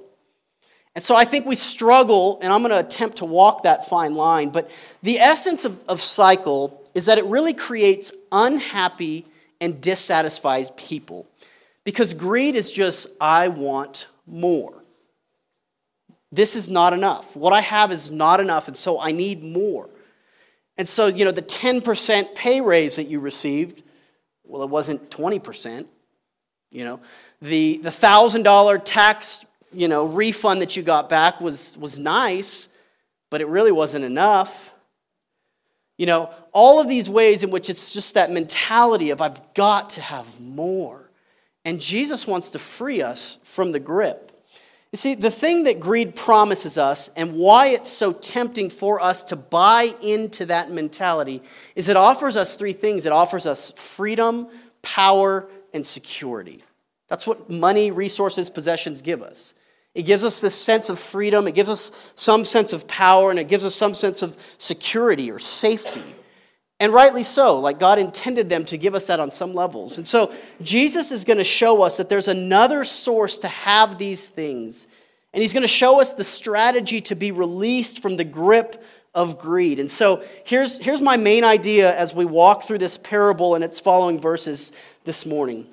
And 0.95 1.03
so 1.03 1.15
I 1.15 1.25
think 1.25 1.45
we 1.45 1.55
struggle, 1.55 2.39
and 2.41 2.53
I'm 2.53 2.61
going 2.61 2.71
to 2.71 2.79
attempt 2.79 3.17
to 3.17 3.25
walk 3.25 3.63
that 3.63 3.87
fine 3.87 4.15
line. 4.15 4.49
But 4.49 4.71
the 5.03 5.19
essence 5.19 5.65
of, 5.65 5.83
of 5.89 5.99
cycle 5.99 6.81
is 6.93 7.07
that 7.07 7.17
it 7.17 7.25
really 7.25 7.53
creates 7.53 8.13
unhappy 8.31 9.25
and 9.59 9.81
dissatisfied 9.81 10.77
people. 10.77 11.27
Because 11.83 12.13
greed 12.13 12.55
is 12.55 12.71
just, 12.71 13.07
I 13.19 13.49
want 13.49 14.07
more. 14.25 14.73
This 16.35 16.55
is 16.55 16.69
not 16.69 16.91
enough. 16.91 17.35
What 17.35 17.53
I 17.53 17.61
have 17.61 17.91
is 17.91 18.11
not 18.11 18.39
enough, 18.39 18.67
and 18.67 18.75
so 18.75 18.99
I 18.99 19.11
need 19.11 19.43
more. 19.43 19.89
And 20.77 20.87
so, 20.87 21.07
you 21.07 21.23
know, 21.23 21.31
the 21.31 21.41
10% 21.41 22.35
pay 22.35 22.59
raise 22.59 22.97
that 22.97 23.05
you 23.05 23.21
received, 23.21 23.81
well, 24.43 24.61
it 24.63 24.69
wasn't 24.69 25.09
20%. 25.09 25.85
You 26.71 26.83
know, 26.83 26.99
the, 27.41 27.77
the 27.77 27.89
$1,000 27.89 28.81
tax, 28.83 29.45
you 29.71 29.87
know, 29.87 30.05
refund 30.05 30.61
that 30.61 30.75
you 30.75 30.83
got 30.83 31.07
back 31.07 31.39
was, 31.39 31.77
was 31.77 31.97
nice, 31.97 32.67
but 33.29 33.39
it 33.39 33.47
really 33.47 33.71
wasn't 33.71 34.03
enough. 34.03 34.73
You 35.97 36.05
know, 36.05 36.29
all 36.51 36.81
of 36.81 36.89
these 36.89 37.09
ways 37.09 37.45
in 37.45 37.49
which 37.49 37.69
it's 37.69 37.93
just 37.93 38.15
that 38.15 38.29
mentality 38.29 39.11
of 39.11 39.21
I've 39.21 39.53
got 39.53 39.91
to 39.91 40.01
have 40.01 40.41
more. 40.41 41.09
And 41.63 41.79
Jesus 41.79 42.27
wants 42.27 42.49
to 42.49 42.59
free 42.59 43.01
us 43.01 43.37
from 43.43 43.71
the 43.71 43.79
grip. 43.79 44.33
You 44.95 44.97
see, 44.97 45.15
the 45.15 45.29
thing 45.29 45.63
that 45.63 45.81
greed 45.81 46.15
promises 46.15 46.77
us 46.77 47.09
and 47.17 47.35
why 47.35 47.67
it's 47.67 47.91
so 47.91 48.13
tempting 48.13 48.69
for 48.69 49.01
us 49.01 49.23
to 49.23 49.35
buy 49.35 49.93
into 50.01 50.45
that 50.45 50.71
mentality 50.71 51.41
is 51.75 51.89
it 51.89 51.97
offers 51.97 52.37
us 52.37 52.55
three 52.55 52.71
things 52.71 53.05
it 53.05 53.11
offers 53.11 53.45
us 53.45 53.71
freedom, 53.71 54.47
power, 54.81 55.49
and 55.73 55.85
security. 55.85 56.61
That's 57.09 57.27
what 57.27 57.49
money, 57.49 57.91
resources, 57.91 58.49
possessions 58.49 59.01
give 59.01 59.21
us. 59.21 59.53
It 59.93 60.03
gives 60.03 60.23
us 60.23 60.39
this 60.39 60.55
sense 60.55 60.87
of 60.87 60.97
freedom, 60.97 61.45
it 61.49 61.55
gives 61.55 61.67
us 61.69 61.91
some 62.15 62.45
sense 62.45 62.71
of 62.71 62.87
power, 62.87 63.31
and 63.31 63.37
it 63.37 63.49
gives 63.49 63.65
us 63.65 63.75
some 63.75 63.95
sense 63.95 64.21
of 64.21 64.37
security 64.57 65.29
or 65.29 65.39
safety. 65.39 66.15
And 66.79 66.93
rightly 66.93 67.23
so, 67.23 67.59
like 67.59 67.79
God 67.79 67.99
intended 67.99 68.49
them 68.49 68.65
to 68.65 68.77
give 68.77 68.95
us 68.95 69.07
that 69.07 69.19
on 69.19 69.31
some 69.31 69.53
levels. 69.53 69.97
And 69.97 70.07
so 70.07 70.33
Jesus 70.61 71.11
is 71.11 71.23
going 71.23 71.37
to 71.37 71.45
show 71.45 71.83
us 71.83 71.97
that 71.97 72.09
there's 72.09 72.27
another 72.27 72.83
source 72.83 73.37
to 73.39 73.47
have 73.47 73.97
these 73.97 74.27
things. 74.27 74.87
And 75.33 75.41
he's 75.41 75.53
going 75.53 75.63
to 75.63 75.67
show 75.67 76.01
us 76.01 76.13
the 76.13 76.23
strategy 76.23 77.01
to 77.01 77.15
be 77.15 77.31
released 77.31 78.01
from 78.01 78.17
the 78.17 78.25
grip 78.25 78.83
of 79.13 79.39
greed. 79.39 79.79
And 79.79 79.89
so 79.89 80.23
here's, 80.43 80.77
here's 80.77 80.99
my 80.99 81.15
main 81.15 81.45
idea 81.45 81.95
as 81.95 82.13
we 82.13 82.25
walk 82.25 82.63
through 82.63 82.79
this 82.79 82.97
parable 82.97 83.55
and 83.55 83.63
its 83.63 83.79
following 83.79 84.19
verses 84.19 84.73
this 85.05 85.25
morning. 85.25 85.67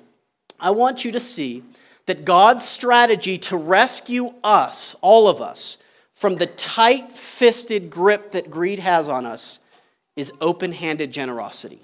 I 0.57 0.71
want 0.71 1.03
you 1.03 1.11
to 1.11 1.19
see 1.19 1.63
that 2.05 2.23
God's 2.23 2.63
strategy 2.65 3.37
to 3.39 3.57
rescue 3.57 4.33
us, 4.43 4.95
all 5.01 5.27
of 5.27 5.41
us, 5.41 5.77
from 6.13 6.37
the 6.37 6.45
tight 6.45 7.11
fisted 7.11 7.89
grip 7.89 8.31
that 8.31 8.49
greed 8.49 8.79
has 8.79 9.09
on 9.09 9.25
us 9.25 9.59
is 10.15 10.31
open 10.41 10.71
handed 10.71 11.11
generosity. 11.11 11.79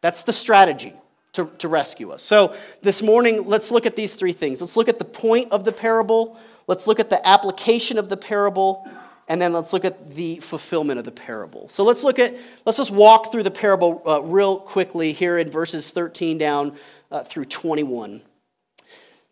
That's 0.00 0.22
the 0.22 0.32
strategy 0.32 0.94
to, 1.32 1.50
to 1.58 1.68
rescue 1.68 2.10
us. 2.10 2.22
So, 2.22 2.54
this 2.82 3.02
morning, 3.02 3.46
let's 3.46 3.70
look 3.70 3.86
at 3.86 3.96
these 3.96 4.16
three 4.16 4.32
things. 4.32 4.60
Let's 4.60 4.76
look 4.76 4.88
at 4.88 4.98
the 4.98 5.04
point 5.04 5.52
of 5.52 5.64
the 5.64 5.72
parable, 5.72 6.38
let's 6.66 6.86
look 6.86 7.00
at 7.00 7.10
the 7.10 7.26
application 7.26 7.98
of 7.98 8.08
the 8.08 8.16
parable, 8.16 8.88
and 9.28 9.40
then 9.40 9.52
let's 9.52 9.72
look 9.72 9.84
at 9.84 10.10
the 10.10 10.38
fulfillment 10.38 10.98
of 10.98 11.04
the 11.04 11.12
parable. 11.12 11.68
So, 11.68 11.84
let's 11.84 12.02
look 12.02 12.18
at, 12.18 12.34
let's 12.64 12.78
just 12.78 12.90
walk 12.90 13.30
through 13.30 13.42
the 13.42 13.50
parable 13.50 14.02
uh, 14.06 14.22
real 14.22 14.58
quickly 14.58 15.12
here 15.12 15.38
in 15.38 15.50
verses 15.50 15.90
13 15.90 16.38
down 16.38 16.76
uh, 17.10 17.22
through 17.22 17.44
21. 17.46 18.22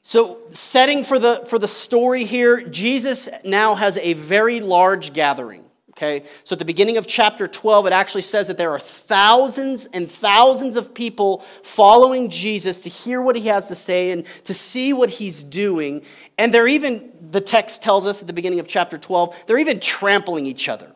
So, 0.02 0.38
setting 0.50 1.02
for 1.02 1.19
the, 1.19 1.45
for 1.47 1.59
the 1.59 1.66
story 1.66 2.25
here, 2.25 2.62
Jesus 2.62 3.28
now 3.45 3.75
has 3.75 3.99
a 3.99 4.12
very 4.12 4.61
large 4.61 5.12
gathering. 5.12 5.65
Okay, 5.96 6.24
so 6.44 6.52
at 6.52 6.58
the 6.58 6.66
beginning 6.66 6.98
of 6.98 7.06
chapter 7.06 7.48
12, 7.48 7.86
it 7.86 7.92
actually 7.94 8.20
says 8.20 8.48
that 8.48 8.58
there 8.58 8.70
are 8.70 8.78
thousands 8.78 9.86
and 9.86 10.10
thousands 10.10 10.76
of 10.76 10.92
people 10.92 11.38
following 11.62 12.28
Jesus 12.28 12.80
to 12.80 12.90
hear 12.90 13.22
what 13.22 13.34
he 13.34 13.46
has 13.46 13.68
to 13.68 13.74
say 13.74 14.10
and 14.10 14.26
to 14.44 14.52
see 14.52 14.92
what 14.92 15.08
he's 15.08 15.42
doing. 15.42 16.02
And 16.36 16.52
they're 16.52 16.68
even, 16.68 17.10
the 17.30 17.40
text 17.40 17.82
tells 17.82 18.06
us 18.06 18.20
at 18.20 18.26
the 18.26 18.34
beginning 18.34 18.60
of 18.60 18.68
chapter 18.68 18.98
12, 18.98 19.44
they're 19.46 19.56
even 19.56 19.80
trampling 19.80 20.44
each 20.44 20.68
other. 20.68 20.92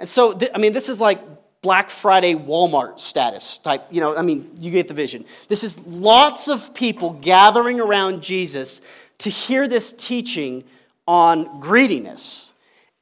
And 0.00 0.08
so, 0.08 0.32
th- 0.32 0.50
I 0.52 0.58
mean, 0.58 0.72
this 0.72 0.88
is 0.88 1.00
like 1.00 1.20
Black 1.62 1.88
Friday 1.88 2.34
Walmart 2.34 2.98
status 2.98 3.58
type, 3.58 3.86
you 3.92 4.00
know, 4.00 4.16
I 4.16 4.22
mean, 4.22 4.50
you 4.58 4.72
get 4.72 4.88
the 4.88 4.94
vision. 4.94 5.24
This 5.46 5.62
is 5.62 5.86
lots 5.86 6.48
of 6.48 6.74
people 6.74 7.10
gathering 7.12 7.78
around 7.78 8.24
Jesus 8.24 8.82
to 9.18 9.30
hear 9.30 9.68
this 9.68 9.92
teaching 9.92 10.64
on 11.06 11.60
greediness 11.60 12.45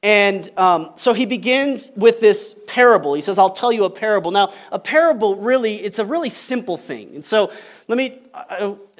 and 0.05 0.51
um, 0.55 0.91
so 0.97 1.13
he 1.13 1.25
begins 1.25 1.91
with 1.97 2.19
this 2.19 2.53
parable. 2.67 3.13
He 3.13 3.21
says, 3.21 3.37
I'll 3.37 3.49
tell 3.49 3.71
you 3.71 3.85
a 3.85 3.89
parable. 3.89 4.31
Now, 4.31 4.53
a 4.71 4.79
parable 4.79 5.35
really, 5.35 5.75
it's 5.75 5.99
a 5.99 6.05
really 6.05 6.29
simple 6.29 6.77
thing. 6.77 7.15
And 7.15 7.25
so 7.25 7.51
let 7.87 7.97
me, 7.97 8.19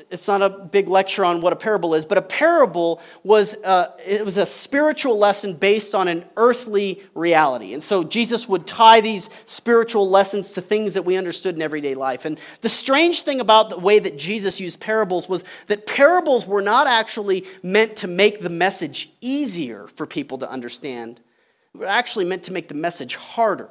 it's 0.10 0.28
not 0.28 0.42
a 0.42 0.50
big 0.50 0.88
lecture 0.88 1.26
on 1.26 1.42
what 1.42 1.54
a 1.54 1.56
parable 1.56 1.96
is, 1.96 2.06
but 2.06 2.18
a 2.18 2.22
parable 2.22 3.02
was 3.24 3.56
uh, 3.64 3.92
it 4.06 4.24
was 4.24 4.38
a 4.38 4.46
spiritual 4.46 5.18
lesson 5.18 5.56
based 5.56 5.96
on 5.96 6.08
an 6.08 6.26
earthly 6.38 7.02
reality. 7.14 7.74
And 7.74 7.84
so 7.84 8.04
Jesus 8.04 8.48
would 8.48 8.68
tie 8.68 9.02
these 9.02 9.30
spiritual 9.46 10.10
lessons 10.10 10.54
to 10.54 10.62
things 10.62 10.94
that 10.94 11.04
we 11.04 11.18
understood 11.18 11.56
in 11.56 11.62
everyday 11.62 11.96
life. 11.96 12.26
And 12.26 12.40
the 12.62 12.70
strange 12.70 13.24
thing 13.24 13.40
about 13.40 13.70
the 13.70 13.80
way 13.80 14.00
that 14.00 14.18
Jesus 14.18 14.60
used 14.60 14.80
parables 14.80 15.28
was 15.28 15.44
that 15.68 15.88
parables 15.88 16.46
were 16.46 16.62
not 16.62 16.88
actually 16.88 17.46
meant 17.64 17.96
to 17.98 18.08
make 18.08 18.42
the 18.42 18.50
message 18.50 19.10
easier 19.22 19.88
for 19.88 20.06
people 20.06 20.38
to 20.40 20.50
understand. 20.50 21.20
Were 21.78 21.86
actually 21.86 22.26
meant 22.26 22.44
to 22.44 22.54
make 22.54 22.68
the 22.68 22.76
message 22.76 23.16
harder. 23.16 23.70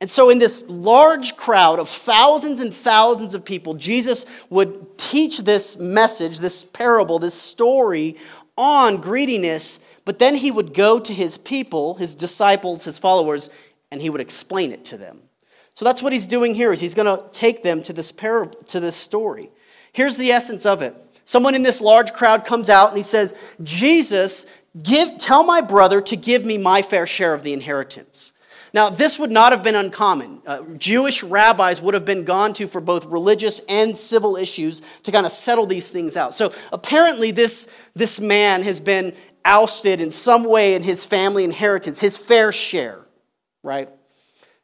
And 0.00 0.08
so, 0.08 0.30
in 0.30 0.38
this 0.38 0.68
large 0.68 1.36
crowd 1.36 1.78
of 1.78 1.88
thousands 1.88 2.60
and 2.60 2.72
thousands 2.72 3.34
of 3.34 3.44
people, 3.44 3.74
Jesus 3.74 4.26
would 4.48 4.96
teach 4.96 5.38
this 5.38 5.76
message, 5.78 6.38
this 6.38 6.64
parable, 6.64 7.18
this 7.18 7.34
story 7.34 8.16
on 8.56 9.00
greediness, 9.00 9.80
but 10.04 10.18
then 10.18 10.34
he 10.34 10.50
would 10.50 10.74
go 10.74 10.98
to 10.98 11.12
his 11.12 11.38
people, 11.38 11.94
his 11.94 12.14
disciples, 12.14 12.84
his 12.84 12.98
followers, 12.98 13.50
and 13.90 14.00
he 14.00 14.10
would 14.10 14.20
explain 14.20 14.72
it 14.72 14.84
to 14.86 14.96
them. 14.96 15.22
So 15.74 15.84
that's 15.84 16.02
what 16.02 16.12
he's 16.12 16.26
doing 16.26 16.54
here 16.54 16.72
is 16.72 16.80
he's 16.80 16.94
going 16.94 17.06
to 17.06 17.24
take 17.30 17.62
them 17.62 17.82
to 17.84 17.92
this 17.92 18.10
parable, 18.10 18.58
to 18.64 18.80
this 18.80 18.96
story. 18.96 19.50
Here's 19.92 20.16
the 20.16 20.30
essence 20.30 20.66
of 20.66 20.82
it. 20.82 20.94
Someone 21.24 21.54
in 21.54 21.62
this 21.62 21.80
large 21.80 22.14
crowd 22.14 22.44
comes 22.44 22.70
out 22.70 22.88
and 22.88 22.96
he 22.96 23.02
says, 23.02 23.34
"Jesus, 23.62 24.46
give 24.82 25.18
tell 25.18 25.44
my 25.44 25.60
brother 25.60 26.00
to 26.00 26.16
give 26.16 26.44
me 26.44 26.58
my 26.58 26.82
fair 26.82 27.06
share 27.06 27.34
of 27.34 27.42
the 27.42 27.52
inheritance." 27.52 28.32
Now, 28.74 28.90
this 28.90 29.18
would 29.18 29.30
not 29.30 29.52
have 29.52 29.62
been 29.62 29.74
uncommon. 29.74 30.42
Uh, 30.46 30.62
Jewish 30.76 31.22
rabbis 31.22 31.80
would 31.80 31.94
have 31.94 32.04
been 32.04 32.24
gone 32.24 32.52
to 32.54 32.66
for 32.66 32.80
both 32.80 33.06
religious 33.06 33.60
and 33.68 33.96
civil 33.96 34.36
issues 34.36 34.82
to 35.04 35.12
kind 35.12 35.24
of 35.24 35.32
settle 35.32 35.64
these 35.64 35.88
things 35.88 36.16
out. 36.18 36.34
So 36.34 36.52
apparently, 36.70 37.30
this, 37.30 37.74
this 37.94 38.20
man 38.20 38.62
has 38.62 38.78
been 38.78 39.14
ousted 39.44 40.00
in 40.00 40.12
some 40.12 40.44
way 40.44 40.74
in 40.74 40.82
his 40.82 41.04
family 41.04 41.44
inheritance, 41.44 42.00
his 42.00 42.16
fair 42.16 42.52
share, 42.52 43.00
right? 43.62 43.88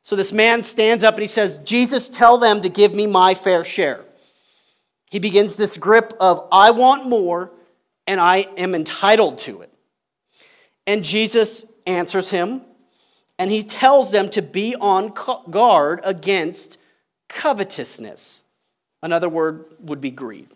So 0.03 0.17
this 0.17 0.33
man 0.33 0.63
stands 0.63 1.03
up 1.03 1.15
and 1.15 1.23
he 1.23 1.29
says, 1.29 1.59
Jesus, 1.65 2.11
tell 2.11 2.37
them 2.37 2.61
to 2.61 2.69
give 2.69 2.95
me 2.95 3.07
my 3.07 3.35
fair 3.35 3.65
share. 3.65 4.05
He 5.11 5.19
begins 5.19 5.57
this 5.57 5.79
grip 5.79 6.13
of, 6.21 6.47
I 6.53 6.73
want 6.73 7.09
more 7.09 7.53
and 8.07 8.21
I 8.21 8.47
am 8.59 8.75
entitled 8.75 9.39
to 9.39 9.63
it. 9.63 9.73
And 10.87 11.05
Jesus 11.05 11.71
answers 11.87 12.31
him 12.31 12.63
and 13.39 13.51
he 13.51 13.63
tells 13.63 14.13
them 14.13 14.29
to 14.31 14.43
be 14.43 14.77
on 14.77 15.13
guard 15.51 16.01
against 16.05 16.79
covetousness. 17.29 18.45
Another 19.03 19.29
word 19.29 19.67
would 19.81 20.01
be 20.01 20.11
greed. 20.11 20.49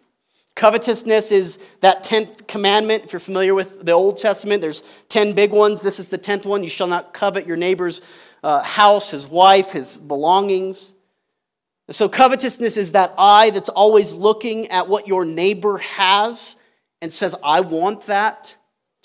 Covetousness 0.55 1.31
is 1.31 1.59
that 1.83 2.03
10th 2.03 2.49
commandment. 2.49 3.05
If 3.05 3.13
you're 3.13 3.21
familiar 3.21 3.55
with 3.55 3.85
the 3.85 3.93
Old 3.93 4.17
Testament, 4.17 4.61
there's 4.61 4.83
10 5.09 5.35
big 5.35 5.53
ones. 5.53 5.83
This 5.83 6.01
is 6.01 6.09
the 6.09 6.19
10th 6.19 6.47
one. 6.47 6.65
You 6.65 6.69
shall 6.69 6.89
not 6.89 7.15
covet 7.15 7.47
your 7.47 7.57
neighbor's 7.57 8.01
uh, 8.43 8.63
house, 8.63 9.11
his 9.11 9.27
wife, 9.27 9.73
his 9.73 9.97
belongings. 9.97 10.93
so, 11.91 12.09
covetousness 12.09 12.77
is 12.77 12.93
that 12.93 13.15
eye 13.17 13.51
that's 13.51 13.69
always 13.69 14.15
looking 14.15 14.67
at 14.69 14.89
what 14.89 15.07
your 15.07 15.25
neighbor 15.25 15.79
has 15.79 16.57
and 17.01 17.13
says, 17.13 17.37
I 17.43 17.61
want 17.61 18.07
that. 18.07 18.57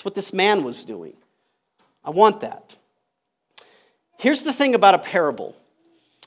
That's 0.04 0.12
what 0.12 0.16
this 0.16 0.34
man 0.34 0.66
was 0.66 0.84
doing. 0.84 1.14
I 2.04 2.10
want 2.10 2.42
that. 2.42 2.76
Here's 4.20 4.42
the 4.42 4.52
thing 4.52 4.76
about 4.76 4.96
a 4.96 5.00
parable 5.00 5.56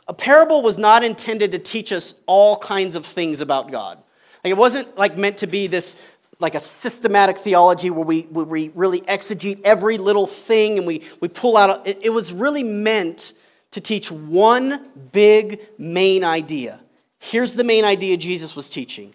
a 0.09 0.15
parable 0.15 0.63
was 0.63 0.79
not 0.79 1.05
intended 1.05 1.53
to 1.53 1.59
teach 1.59 1.93
us 1.93 2.15
all 2.25 2.57
kinds 2.57 2.95
of 2.95 3.05
things 3.05 3.43
about 3.43 3.71
God. 3.71 3.99
Like 4.43 4.53
it 4.53 4.57
wasn't 4.57 4.97
like 4.97 5.19
meant 5.19 5.39
to 5.39 5.47
be 5.47 5.67
this 5.67 6.03
like 6.39 6.55
a 6.55 6.59
systematic 6.59 7.37
theology 7.37 7.91
where 7.91 8.07
we, 8.07 8.23
where 8.23 8.47
we 8.47 8.71
really 8.75 9.03
exegete 9.03 9.61
every 9.63 9.99
little 9.99 10.27
thing 10.27 10.79
and 10.79 10.87
we, 10.87 11.03
we 11.21 11.29
pull 11.29 11.59
out. 11.59 11.87
It, 11.87 11.99
it 12.03 12.11
was 12.11 12.33
really 12.33 12.63
meant 12.63 13.35
to 13.73 13.83
teach 13.83 14.11
one 14.11 14.87
big 15.13 15.61
main 15.77 16.25
idea. 16.25 16.81
Here's 17.19 17.53
the 17.53 17.65
main 17.65 17.85
idea 17.85 18.17
Jesus 18.17 18.57
was 18.57 18.71
teaching 18.71 19.15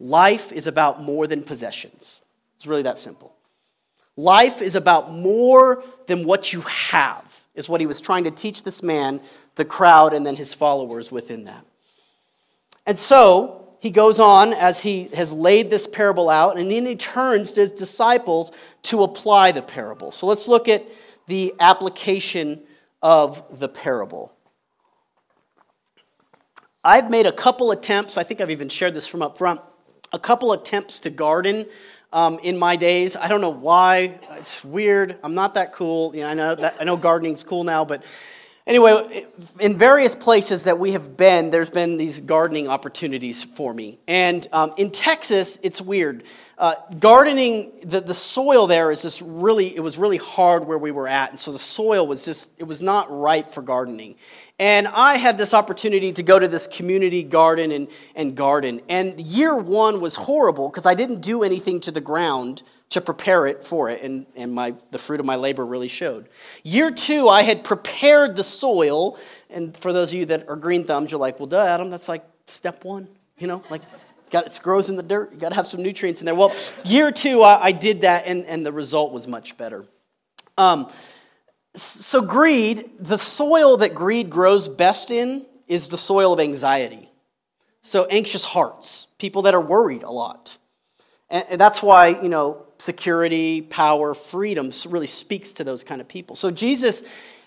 life 0.00 0.50
is 0.50 0.66
about 0.66 1.02
more 1.02 1.26
than 1.26 1.44
possessions. 1.44 2.22
It's 2.56 2.66
really 2.66 2.84
that 2.84 2.98
simple. 2.98 3.34
Life 4.18 4.62
is 4.62 4.74
about 4.74 5.12
more 5.12 5.84
than 6.08 6.24
what 6.24 6.52
you 6.52 6.62
have, 6.62 7.40
is 7.54 7.68
what 7.68 7.80
he 7.80 7.86
was 7.86 8.00
trying 8.00 8.24
to 8.24 8.32
teach 8.32 8.64
this 8.64 8.82
man, 8.82 9.20
the 9.54 9.64
crowd, 9.64 10.12
and 10.12 10.26
then 10.26 10.34
his 10.34 10.52
followers 10.52 11.12
within 11.12 11.44
that. 11.44 11.64
And 12.84 12.98
so 12.98 13.76
he 13.78 13.92
goes 13.92 14.18
on 14.18 14.52
as 14.54 14.82
he 14.82 15.04
has 15.14 15.32
laid 15.32 15.70
this 15.70 15.86
parable 15.86 16.28
out, 16.28 16.58
and 16.58 16.68
then 16.68 16.84
he 16.84 16.96
turns 16.96 17.52
to 17.52 17.60
his 17.60 17.70
disciples 17.70 18.50
to 18.82 19.04
apply 19.04 19.52
the 19.52 19.62
parable. 19.62 20.10
So 20.10 20.26
let's 20.26 20.48
look 20.48 20.66
at 20.66 20.84
the 21.28 21.54
application 21.60 22.62
of 23.00 23.60
the 23.60 23.68
parable. 23.68 24.34
I've 26.82 27.08
made 27.08 27.26
a 27.26 27.32
couple 27.32 27.70
attempts, 27.70 28.16
I 28.16 28.24
think 28.24 28.40
I've 28.40 28.50
even 28.50 28.68
shared 28.68 28.94
this 28.94 29.06
from 29.06 29.22
up 29.22 29.38
front, 29.38 29.60
a 30.12 30.18
couple 30.18 30.52
attempts 30.52 30.98
to 31.00 31.10
garden 31.10 31.66
um, 32.12 32.38
in 32.42 32.58
my 32.58 32.76
days. 32.76 33.16
I 33.16 33.28
don't 33.28 33.40
know 33.40 33.50
why. 33.50 34.18
It's 34.32 34.64
weird. 34.64 35.18
I'm 35.22 35.34
not 35.34 35.54
that 35.54 35.72
cool. 35.72 36.14
You 36.14 36.22
know, 36.22 36.28
I 36.28 36.34
know 36.34 36.54
that, 36.54 36.76
I 36.80 36.84
know 36.84 36.96
gardening's 36.96 37.44
cool 37.44 37.64
now, 37.64 37.84
but 37.84 38.02
anyway, 38.68 39.26
in 39.58 39.74
various 39.74 40.14
places 40.14 40.64
that 40.64 40.78
we 40.78 40.92
have 40.92 41.16
been, 41.16 41.50
there's 41.50 41.70
been 41.70 41.96
these 41.96 42.20
gardening 42.20 42.68
opportunities 42.68 43.42
for 43.42 43.74
me. 43.74 43.98
And 44.06 44.46
um, 44.52 44.74
in 44.76 44.90
Texas, 44.90 45.58
it's 45.62 45.80
weird. 45.80 46.22
Uh, 46.58 46.74
gardening, 46.98 47.72
the, 47.82 48.00
the 48.00 48.14
soil 48.14 48.66
there 48.66 48.90
is 48.90 49.02
just 49.02 49.22
really, 49.22 49.74
it 49.74 49.80
was 49.80 49.96
really 49.96 50.16
hard 50.16 50.66
where 50.66 50.78
we 50.78 50.90
were 50.90 51.08
at. 51.08 51.30
And 51.30 51.40
so 51.40 51.50
the 51.50 51.58
soil 51.58 52.06
was 52.06 52.24
just, 52.24 52.50
it 52.58 52.64
was 52.64 52.82
not 52.82 53.06
right 53.10 53.48
for 53.48 53.62
gardening. 53.62 54.16
And 54.58 54.88
I 54.88 55.16
had 55.16 55.38
this 55.38 55.54
opportunity 55.54 56.12
to 56.12 56.22
go 56.22 56.38
to 56.38 56.48
this 56.48 56.66
community 56.66 57.22
garden 57.22 57.70
and, 57.70 57.88
and 58.14 58.36
garden. 58.36 58.80
And 58.88 59.20
year 59.20 59.56
one 59.56 60.00
was 60.00 60.16
horrible 60.16 60.68
because 60.68 60.84
I 60.84 60.94
didn't 60.94 61.20
do 61.20 61.42
anything 61.42 61.80
to 61.82 61.92
the 61.92 62.00
ground 62.00 62.62
to 62.90 63.00
prepare 63.00 63.46
it 63.46 63.66
for 63.66 63.90
it, 63.90 64.02
and, 64.02 64.26
and 64.34 64.52
my, 64.52 64.74
the 64.90 64.98
fruit 64.98 65.20
of 65.20 65.26
my 65.26 65.36
labor 65.36 65.64
really 65.64 65.88
showed. 65.88 66.28
Year 66.62 66.90
two, 66.90 67.28
I 67.28 67.42
had 67.42 67.62
prepared 67.62 68.34
the 68.34 68.42
soil, 68.42 69.18
and 69.50 69.76
for 69.76 69.92
those 69.92 70.12
of 70.12 70.18
you 70.18 70.26
that 70.26 70.48
are 70.48 70.56
green 70.56 70.84
thumbs, 70.84 71.10
you're 71.10 71.20
like, 71.20 71.38
well, 71.38 71.46
duh, 71.46 71.64
Adam, 71.64 71.90
that's 71.90 72.08
like 72.08 72.24
step 72.46 72.84
one, 72.84 73.08
you 73.36 73.46
know, 73.46 73.62
like 73.68 73.82
got 74.30 74.46
it 74.46 74.58
grows 74.62 74.88
in 74.88 74.96
the 74.96 75.02
dirt, 75.02 75.32
you 75.32 75.38
got 75.38 75.50
to 75.50 75.54
have 75.54 75.66
some 75.66 75.82
nutrients 75.82 76.20
in 76.20 76.24
there. 76.24 76.34
Well, 76.34 76.54
year 76.84 77.12
two, 77.12 77.42
I, 77.42 77.66
I 77.66 77.72
did 77.72 78.02
that, 78.02 78.26
and, 78.26 78.46
and 78.46 78.64
the 78.64 78.72
result 78.72 79.12
was 79.12 79.28
much 79.28 79.56
better. 79.58 79.84
Um, 80.56 80.90
so, 81.74 82.22
greed, 82.22 82.90
the 82.98 83.18
soil 83.18 83.76
that 83.76 83.94
greed 83.94 84.30
grows 84.30 84.66
best 84.66 85.10
in 85.10 85.46
is 85.68 85.88
the 85.88 85.98
soil 85.98 86.32
of 86.32 86.40
anxiety. 86.40 87.08
So, 87.82 88.06
anxious 88.06 88.44
hearts, 88.44 89.06
people 89.18 89.42
that 89.42 89.54
are 89.54 89.60
worried 89.60 90.02
a 90.02 90.10
lot. 90.10 90.56
And 91.30 91.60
that's 91.60 91.82
why, 91.82 92.08
you 92.08 92.30
know, 92.30 92.67
security, 92.78 93.60
power, 93.60 94.14
freedom 94.14 94.70
really 94.88 95.06
speaks 95.06 95.52
to 95.54 95.64
those 95.64 95.84
kind 95.84 96.00
of 96.00 96.08
people. 96.08 96.36
So, 96.36 96.50
Jesus, 96.50 97.02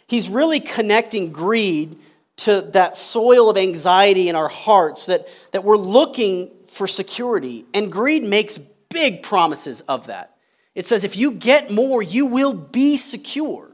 he's 0.08 0.30
really 0.30 0.60
connecting 0.60 1.32
greed 1.32 1.98
to 2.38 2.62
that 2.74 2.98
soil 2.98 3.50
of 3.50 3.58
anxiety 3.58 4.30
in 4.30 4.36
our 4.36 4.50
hearts 4.50 5.06
that, 5.08 5.28
that 5.52 5.64
we're 5.64 5.78
looking 5.78 6.52
for 6.68 6.88
security. 6.88 7.66
And 7.74 7.92
greed 7.92 8.24
makes 8.24 8.58
big 8.90 9.24
promises 9.24 9.82
of 9.82 10.08
that. 10.08 10.36
It 10.74 10.88
says, 10.88 11.04
if 11.04 11.18
you 11.18 11.34
get 11.34 11.72
more, 11.72 12.02
you 12.02 12.28
will 12.28 12.54
be 12.54 12.98
secure. 12.98 13.72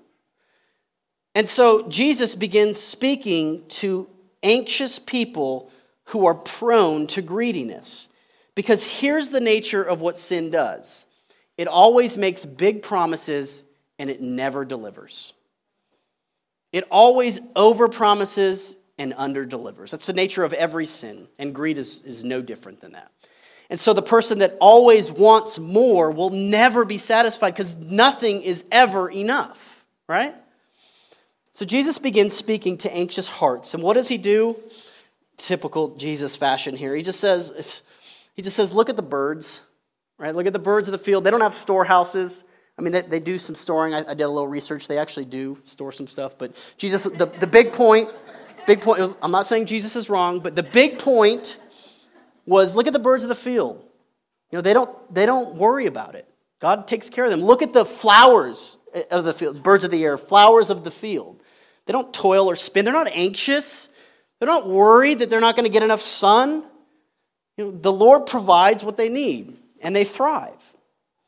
And 1.36 1.48
so 1.48 1.88
Jesus 1.88 2.34
begins 2.36 2.82
speaking 2.82 3.64
to 3.70 4.10
anxious 4.42 4.98
people 4.98 5.72
who 6.06 6.26
are 6.26 6.34
prone 6.34 7.08
to 7.08 7.22
greediness. 7.22 8.10
Because 8.56 8.86
here's 8.86 9.30
the 9.30 9.40
nature 9.40 9.84
of 9.84 10.02
what 10.02 10.18
sin 10.18 10.50
does 10.50 11.06
it 11.58 11.68
always 11.68 12.18
makes 12.18 12.46
big 12.46 12.84
promises 12.84 13.64
and 14.00 14.10
it 14.10 14.22
never 14.22 14.64
delivers. 14.64 15.34
It 16.72 16.86
always 16.92 17.40
overpromises 17.40 18.76
and 18.98 19.14
underdelivers. 19.14 19.92
That's 19.92 20.06
the 20.06 20.14
nature 20.14 20.44
of 20.44 20.54
every 20.54 20.86
sin, 20.86 21.28
and 21.38 21.54
greed 21.54 21.78
is, 21.78 22.02
is 22.02 22.24
no 22.24 22.42
different 22.42 22.82
than 22.82 22.94
that. 22.94 23.12
And 23.70 23.80
so 23.80 23.94
the 23.94 24.02
person 24.02 24.40
that 24.40 24.56
always 24.60 25.12
wants 25.12 25.60
more 25.60 26.10
will 26.10 26.30
never 26.30 26.86
be 26.86 26.98
satisfied 26.98 27.52
because 27.52 27.78
nothing 27.78 28.42
is 28.42 28.66
ever 28.72 29.10
enough, 29.10 29.86
right? 30.08 30.34
So 31.52 31.66
Jesus 31.66 31.98
begins 31.98 32.34
speaking 32.34 32.78
to 32.80 32.94
anxious 32.96 33.28
hearts. 33.28 33.74
And 33.74 33.84
what 33.84 33.96
does 33.96 34.08
he 34.08 34.18
do? 34.18 34.56
Typical 35.38 35.96
Jesus 35.98 36.36
fashion 36.36 36.76
here. 36.78 36.96
He 36.96 37.04
just 37.04 37.20
says, 37.20 37.84
he 38.36 38.42
just 38.42 38.56
says, 38.56 38.74
look 38.74 38.90
at 38.90 38.96
the 38.96 39.02
birds, 39.02 39.66
right? 40.18 40.36
Look 40.36 40.48
at 40.48 40.54
the 40.54 40.60
birds 40.60 40.88
of 40.88 40.92
the 40.92 40.98
field. 40.98 41.24
They 41.24 41.32
don't 41.32 41.42
have 41.42 41.54
storehouses. 41.54 42.44
I 42.78 42.82
mean, 42.82 42.94
they, 42.94 43.02
they 43.02 43.20
do 43.20 43.38
some 43.38 43.56
storing. 43.56 43.94
I, 43.94 44.00
I, 44.00 44.14
did 44.14 44.24
a 44.24 44.30
little 44.30 44.48
research. 44.48 44.88
They 44.88 44.98
actually 44.98 45.26
do 45.26 45.58
store 45.66 45.92
some 45.92 46.08
stuff. 46.08 46.38
But 46.38 46.56
Jesus, 46.78 47.04
the, 47.04 47.26
the 47.26 47.48
big 47.48 47.74
point, 47.74 48.10
big 48.68 48.82
point, 48.82 49.16
I'm 49.22 49.32
not 49.32 49.48
saying 49.48 49.66
Jesus 49.66 49.96
is 49.96 50.10
wrong, 50.10 50.40
but 50.40 50.56
the 50.56 50.64
big 50.64 51.00
point 51.00 51.60
was 52.46 52.76
look 52.76 52.88
at 52.88 52.94
the 52.94 53.00
birds 53.00 53.24
of 53.24 53.30
the 53.30 53.36
field. 53.36 53.84
You 54.52 54.58
know, 54.58 54.62
they 54.62 54.74
don't, 54.74 55.14
they 55.14 55.26
don't 55.26 55.56
worry 55.56 55.88
about 55.88 56.16
it. 56.16 56.28
God 56.60 56.88
takes 56.88 57.10
care 57.10 57.26
of 57.26 57.32
them. 57.32 57.42
Look 57.42 57.62
at 57.62 57.74
the 57.74 57.86
flowers 57.86 58.78
eh, 58.94 59.04
of 59.12 59.26
the 59.26 59.34
field, 59.34 59.62
birds 59.62 59.84
of 59.84 59.92
the 59.92 60.04
air, 60.04 60.18
flowers 60.18 60.70
of 60.70 60.84
the 60.84 60.92
field. 60.92 61.42
They 61.86 61.94
don't 61.94 62.14
toil 62.14 62.50
or 62.50 62.56
spin. 62.56 62.86
They're 62.86 62.94
not 62.94 63.08
anxious. 63.08 63.90
They're 64.40 64.48
not 64.48 64.68
worried 64.68 65.20
that 65.20 65.30
they're 65.30 65.40
not 65.40 65.56
going 65.56 65.66
to 65.66 65.72
get 65.72 65.84
enough 65.84 66.02
sun. 66.02 66.64
You 67.58 67.66
know, 67.66 67.72
the 67.72 67.92
Lord 67.92 68.28
provides 68.28 68.84
what 68.84 68.98
they 68.98 69.10
need, 69.10 69.58
and 69.82 69.96
they 69.96 70.04
thrive. 70.04 70.74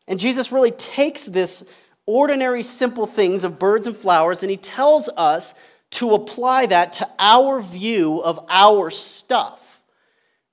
And 0.08 0.20
Jesus 0.20 0.52
really 0.52 0.72
takes 0.72 1.26
this 1.26 1.70
ordinary, 2.06 2.64
simple 2.64 3.06
things 3.06 3.44
of 3.44 3.60
birds 3.60 3.86
and 3.86 3.96
flowers, 3.96 4.42
and 4.42 4.50
he 4.50 4.58
tells 4.58 5.10
us 5.16 5.54
to 5.92 6.14
apply 6.14 6.66
that 6.68 6.94
to 6.94 7.08
our 7.20 7.62
view 7.62 8.22
of 8.22 8.44
our 8.50 8.90
stuff. 8.90 9.82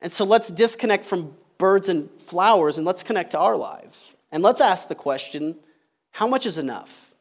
And 0.00 0.12
so 0.12 0.24
let's 0.24 0.50
disconnect 0.50 1.06
from 1.06 1.34
birds 1.58 1.88
and 1.88 2.10
flowers 2.20 2.76
and 2.76 2.86
let's 2.86 3.02
connect 3.02 3.30
to 3.30 3.38
our 3.38 3.56
lives. 3.56 4.14
And 4.30 4.42
let's 4.42 4.60
ask 4.60 4.88
the 4.88 4.94
question 4.94 5.56
how 6.10 6.26
much 6.26 6.46
is 6.46 6.58
enough? 6.58 7.14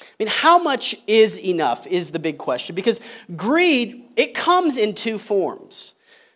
I 0.00 0.04
mean, 0.18 0.28
how 0.28 0.62
much 0.62 0.96
is 1.06 1.38
enough 1.38 1.86
is 1.86 2.10
the 2.10 2.18
big 2.18 2.38
question 2.38 2.74
because 2.74 3.00
greed, 3.36 4.04
it 4.16 4.34
comes 4.34 4.76
in 4.76 4.94
two 4.94 5.18
forms. 5.18 5.94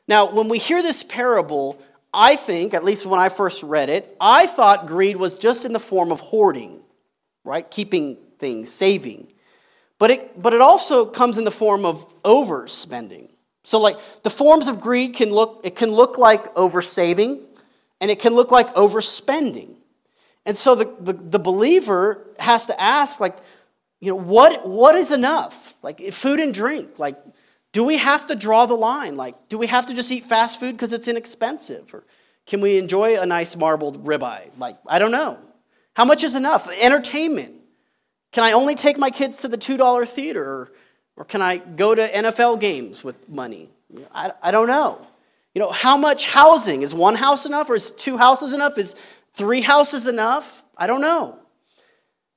Now, 0.08 0.32
when 0.32 0.48
we 0.48 0.58
hear 0.58 0.82
this 0.82 1.02
parable, 1.02 1.80
I 2.12 2.36
think, 2.36 2.74
at 2.74 2.84
least 2.84 3.06
when 3.06 3.18
I 3.18 3.28
first 3.28 3.62
read 3.62 3.88
it, 3.88 4.14
I 4.20 4.46
thought 4.46 4.86
greed 4.86 5.16
was 5.16 5.36
just 5.36 5.64
in 5.64 5.72
the 5.72 5.80
form 5.80 6.12
of 6.12 6.20
hoarding, 6.20 6.80
right? 7.44 7.68
Keeping 7.70 8.18
things, 8.38 8.70
saving. 8.70 9.28
But 9.98 10.10
it, 10.10 10.42
but 10.42 10.52
it 10.52 10.60
also 10.60 11.06
comes 11.06 11.38
in 11.38 11.44
the 11.44 11.50
form 11.50 11.84
of 11.84 12.22
overspending. 12.22 13.30
So, 13.64 13.78
like, 13.78 13.96
the 14.24 14.30
forms 14.30 14.68
of 14.68 14.80
greed 14.80 15.14
can 15.14 15.30
look, 15.30 15.60
it 15.64 15.76
can 15.76 15.90
look 15.92 16.18
like 16.18 16.52
oversaving, 16.54 17.40
and 18.00 18.10
it 18.10 18.18
can 18.18 18.34
look 18.34 18.50
like 18.50 18.74
overspending. 18.74 19.76
And 20.44 20.56
so 20.56 20.74
the, 20.74 20.96
the, 21.00 21.12
the 21.12 21.38
believer 21.38 22.26
has 22.38 22.66
to 22.66 22.80
ask, 22.80 23.20
like, 23.20 23.36
you 24.00 24.10
know, 24.10 24.16
what, 24.16 24.66
what 24.66 24.96
is 24.96 25.12
enough? 25.12 25.74
Like 25.82 26.00
food 26.12 26.40
and 26.40 26.52
drink. 26.52 26.98
Like, 26.98 27.16
do 27.72 27.84
we 27.84 27.96
have 27.98 28.26
to 28.26 28.34
draw 28.34 28.66
the 28.66 28.74
line? 28.74 29.16
Like, 29.16 29.48
do 29.48 29.58
we 29.58 29.66
have 29.66 29.86
to 29.86 29.94
just 29.94 30.12
eat 30.12 30.24
fast 30.24 30.60
food 30.60 30.72
because 30.72 30.92
it's 30.92 31.08
inexpensive? 31.08 31.92
Or 31.94 32.04
can 32.46 32.60
we 32.60 32.78
enjoy 32.78 33.18
a 33.18 33.26
nice 33.26 33.56
marbled 33.56 34.04
ribeye? 34.04 34.50
Like, 34.58 34.76
I 34.86 34.98
don't 34.98 35.10
know. 35.10 35.38
How 35.94 36.04
much 36.04 36.22
is 36.22 36.34
enough? 36.34 36.68
Entertainment. 36.80 37.54
Can 38.32 38.44
I 38.44 38.52
only 38.52 38.74
take 38.74 38.98
my 38.98 39.10
kids 39.10 39.42
to 39.42 39.48
the 39.48 39.58
$2 39.58 40.08
theater? 40.08 40.44
Or, 40.44 40.72
or 41.16 41.24
can 41.24 41.42
I 41.42 41.58
go 41.58 41.94
to 41.94 42.06
NFL 42.06 42.60
games 42.60 43.02
with 43.02 43.28
money? 43.28 43.70
I, 44.14 44.32
I 44.42 44.50
don't 44.50 44.66
know. 44.66 45.06
You 45.54 45.60
know, 45.60 45.70
how 45.70 45.96
much 45.96 46.26
housing? 46.26 46.82
Is 46.82 46.94
one 46.94 47.14
house 47.14 47.44
enough 47.44 47.68
or 47.68 47.74
is 47.74 47.90
two 47.90 48.16
houses 48.16 48.52
enough? 48.54 48.78
Is 48.78 48.96
three 49.34 49.60
houses 49.60 50.06
enough? 50.06 50.64
I 50.76 50.86
don't 50.86 51.02
know. 51.02 51.38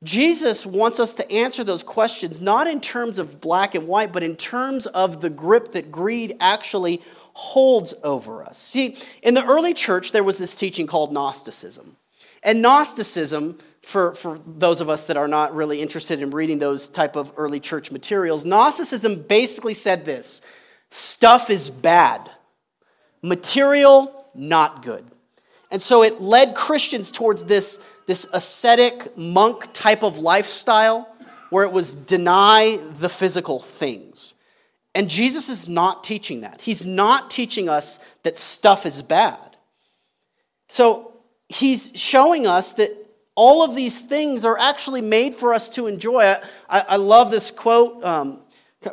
Jesus 0.04 0.66
wants 0.66 1.00
us 1.00 1.14
to 1.16 1.32
answer 1.32 1.64
those 1.64 1.84
questions 1.84 2.42
not 2.42 2.68
in 2.68 2.82
terms 2.82 3.18
of 3.18 3.42
black 3.42 3.76
and 3.76 3.88
white, 3.88 4.12
but 4.12 4.24
in 4.24 4.36
terms 4.36 4.86
of 4.88 5.22
the 5.22 5.30
grip 5.30 5.72
that 5.72 5.92
greed 5.92 6.36
actually 6.40 7.02
holds 7.34 7.94
over 8.04 8.44
us. 8.44 8.58
See, 8.58 8.98
in 9.24 9.34
the 9.34 9.44
early 9.44 9.74
church, 9.74 10.12
there 10.12 10.24
was 10.24 10.38
this 10.38 10.56
teaching 10.56 10.88
called 10.88 11.12
Gnosticism. 11.12 11.98
And 12.44 12.62
Gnosticism, 12.62 13.58
for, 13.82 14.14
for 14.14 14.40
those 14.46 14.80
of 14.80 14.90
us 14.90 15.06
that 15.08 15.18
are 15.18 15.28
not 15.28 15.56
really 15.56 15.82
interested 15.82 16.22
in 16.22 16.30
reading 16.32 16.60
those 16.60 16.88
type 16.88 17.16
of 17.16 17.34
early 17.36 17.60
church 17.60 17.92
materials, 17.92 18.46
Gnosticism 18.46 19.24
basically 19.24 19.74
said 19.74 20.06
this 20.06 20.42
stuff 20.92 21.50
is 21.50 21.70
bad, 21.70 22.30
material, 23.22 24.26
not 24.36 24.84
good. 24.84 25.06
And 25.72 25.82
so 25.82 26.04
it 26.04 26.22
led 26.22 26.56
Christians 26.56 27.12
towards 27.12 27.46
this 27.46 27.84
this 28.06 28.28
ascetic 28.34 29.18
monk 29.18 29.70
type 29.74 30.04
of 30.04 30.20
lifestyle 30.20 31.08
where 31.50 31.64
it 31.64 31.72
was 31.72 31.96
deny 31.96 32.78
the 32.94 33.10
physical 33.10 33.60
things. 33.60 34.36
And 34.94 35.10
Jesus 35.10 35.50
is 35.50 35.68
not 35.68 36.04
teaching 36.04 36.42
that. 36.42 36.62
He's 36.62 36.86
not 36.86 37.30
teaching 37.30 37.68
us 37.68 38.00
that 38.24 38.38
stuff 38.38 38.86
is 38.86 39.02
bad. 39.02 39.58
So 40.68 41.14
he's 41.50 41.92
showing 41.96 42.48
us 42.48 42.74
that 42.74 42.92
all 43.36 43.64
of 43.64 43.76
these 43.76 44.02
things 44.02 44.46
are 44.46 44.58
actually 44.58 45.02
made 45.02 45.34
for 45.34 45.54
us 45.54 45.70
to 45.72 45.88
enjoy. 45.88 46.24
I, 46.24 46.40
I 46.70 46.96
love 46.96 47.30
this 47.32 47.52
quote. 47.52 48.04
Um, 48.04 48.42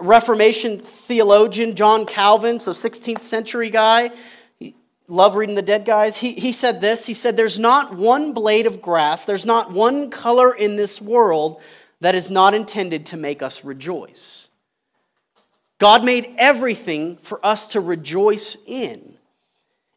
Reformation 0.01 0.79
theologian 0.79 1.75
John 1.75 2.07
Calvin, 2.07 2.59
so 2.59 2.73
16th 2.73 3.21
century 3.21 3.69
guy, 3.69 4.11
love 5.13 5.37
reading 5.37 5.55
the 5.55 5.63
dead 5.63 5.85
guys. 5.85 6.19
He, 6.19 6.33
he 6.33 6.53
said 6.53 6.81
this 6.81 7.07
He 7.07 7.15
said, 7.15 7.37
There's 7.37 7.59
not 7.59 7.95
one 7.95 8.33
blade 8.33 8.67
of 8.67 8.83
grass, 8.83 9.25
there's 9.25 9.47
not 9.47 9.73
one 9.73 10.11
color 10.11 10.53
in 10.53 10.77
this 10.77 11.01
world 11.01 11.61
that 12.01 12.15
is 12.15 12.31
not 12.31 12.55
intended 12.55 13.07
to 13.07 13.17
make 13.17 13.43
us 13.43 13.65
rejoice. 13.65 14.49
God 15.79 16.05
made 16.05 16.35
everything 16.39 17.17
for 17.19 17.45
us 17.45 17.69
to 17.69 17.81
rejoice 17.81 18.57
in. 18.67 19.17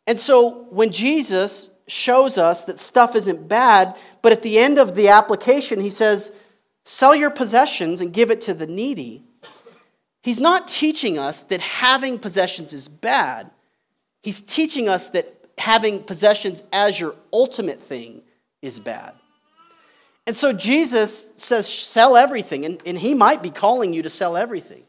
And 0.05 0.19
so 0.19 0.65
when 0.69 0.91
Jesus 0.91 1.69
shows 1.87 2.37
us 2.37 2.65
that 2.65 2.79
stuff 2.79 3.15
isn't 3.15 3.47
bad, 3.47 3.95
but 4.21 4.31
at 4.31 4.41
the 4.41 4.59
end 4.59 4.77
of 4.77 4.95
the 4.95 5.09
application, 5.09 5.79
he 5.79 5.89
says, 5.89 6.31
Sell 6.83 7.15
your 7.15 7.31
possessions 7.31 8.01
and 8.01 8.13
give 8.13 8.29
it 8.29 8.41
to 8.41 8.53
the 8.53 8.67
needy. 8.67 9.23
He's 10.21 10.39
not 10.39 10.67
teaching 10.67 11.17
us 11.17 11.41
that 11.43 11.61
having 11.61 12.19
possessions 12.19 12.73
is 12.73 12.87
bad. 12.87 13.49
He's 14.25 14.41
teaching 14.41 14.89
us 14.89 15.09
that 15.09 15.31
having 15.55 16.01
possessions 16.01 16.63
as 16.73 16.99
your 16.99 17.13
ultimate 17.31 17.79
thing 17.79 18.23
is 18.59 18.79
bad. 18.79 19.13
And 20.25 20.35
so 20.35 20.51
Jesus 20.51 21.35
says, 21.37 21.71
sell 21.71 22.17
everything. 22.17 22.65
And, 22.65 22.81
and 22.87 22.97
he 22.97 23.13
might 23.13 23.43
be 23.43 23.51
calling 23.51 23.93
you 23.93 24.01
to 24.01 24.09
sell 24.09 24.35
everything. 24.35 24.81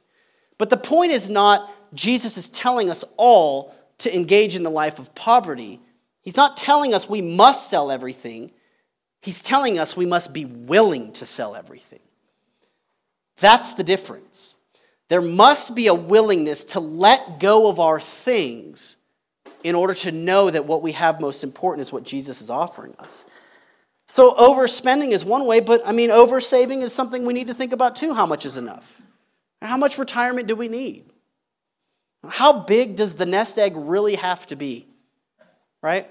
But 0.57 0.70
the 0.70 0.79
point 0.79 1.12
is 1.12 1.29
not 1.29 1.70
Jesus 1.92 2.38
is 2.38 2.49
telling 2.49 2.88
us 2.88 3.05
all 3.18 3.75
to 3.99 4.16
engage 4.16 4.57
in 4.57 4.62
the 4.62 4.70
life 4.70 4.99
of 4.99 5.14
poverty. 5.14 5.81
He's 6.22 6.38
not 6.38 6.57
telling 6.57 6.94
us 6.94 7.07
we 7.07 7.20
must 7.20 7.68
sell 7.68 7.90
everything. 7.90 8.53
He's 9.20 9.42
telling 9.42 9.79
us 9.79 9.99
we 9.99 10.07
must 10.07 10.33
be 10.33 10.46
willing 10.46 11.12
to 11.12 11.27
sell 11.27 11.55
everything. 11.55 12.01
That's 13.37 13.75
the 13.75 13.85
difference. 13.85 14.57
There 15.09 15.20
must 15.20 15.77
be 15.77 15.88
a 15.88 15.94
willingness 15.94 16.64
to 16.72 16.81
let 16.81 17.38
go 17.38 17.68
of 17.68 17.79
our 17.79 18.01
things 18.01 18.95
in 19.66 19.74
order 19.74 19.94
to 19.94 20.12
know 20.12 20.48
that 20.48 20.64
what 20.64 20.81
we 20.81 20.92
have 20.92 21.20
most 21.20 21.42
important 21.42 21.81
is 21.81 21.92
what 21.92 22.05
Jesus 22.05 22.40
is 22.40 22.50
offering 22.50 22.94
us. 23.00 23.24
So, 24.07 24.33
overspending 24.37 25.11
is 25.11 25.24
one 25.24 25.44
way, 25.44 25.59
but 25.59 25.83
I 25.85 25.90
mean, 25.90 26.11
oversaving 26.11 26.83
is 26.83 26.94
something 26.94 27.26
we 27.26 27.35
need 27.35 27.48
to 27.48 27.55
think 27.55 27.72
about 27.72 27.96
too. 27.96 28.14
How 28.14 28.26
much 28.26 28.46
is 28.46 28.57
enough? 28.57 29.00
How 29.61 29.76
much 29.76 29.98
retirement 29.98 30.46
do 30.46 30.55
we 30.55 30.68
need? 30.68 31.07
How 32.29 32.61
big 32.61 32.94
does 32.94 33.16
the 33.16 33.26
nest 33.26 33.59
egg 33.59 33.72
really 33.74 34.14
have 34.14 34.46
to 34.48 34.57
be? 34.57 34.87
Right? 35.83 36.09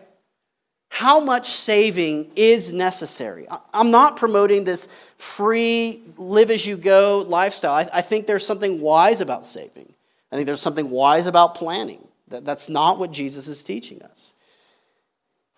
How 0.89 1.21
much 1.21 1.49
saving 1.49 2.31
is 2.35 2.73
necessary? 2.73 3.47
I'm 3.73 3.91
not 3.91 4.17
promoting 4.17 4.65
this 4.65 4.89
free, 5.17 6.03
live 6.17 6.51
as 6.51 6.65
you 6.65 6.75
go 6.75 7.25
lifestyle. 7.27 7.89
I, 7.91 8.01
think 8.01 8.27
there's 8.27 8.45
something 8.45 8.81
wise 8.81 9.21
about 9.21 9.45
saving. 9.45 9.93
I 10.31 10.35
think 10.35 10.45
there's 10.45 10.61
something 10.61 10.89
wise 10.89 11.27
about 11.27 11.55
planning. 11.55 12.05
That's 12.43 12.69
not 12.69 12.99
what 12.99 13.11
Jesus 13.11 13.47
is 13.47 13.63
teaching 13.63 14.01
us. 14.01 14.33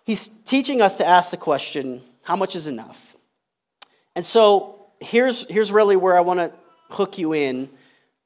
He's 0.04 0.28
teaching 0.28 0.80
us 0.80 0.98
to 0.98 1.06
ask 1.06 1.30
the 1.30 1.36
question 1.36 2.02
how 2.22 2.36
much 2.36 2.56
is 2.56 2.66
enough? 2.66 3.16
And 4.14 4.24
so 4.24 4.86
here's, 5.00 5.48
here's 5.48 5.72
really 5.72 5.96
where 5.96 6.16
I 6.16 6.20
want 6.20 6.40
to 6.40 6.52
hook 6.90 7.18
you 7.18 7.32
in 7.34 7.70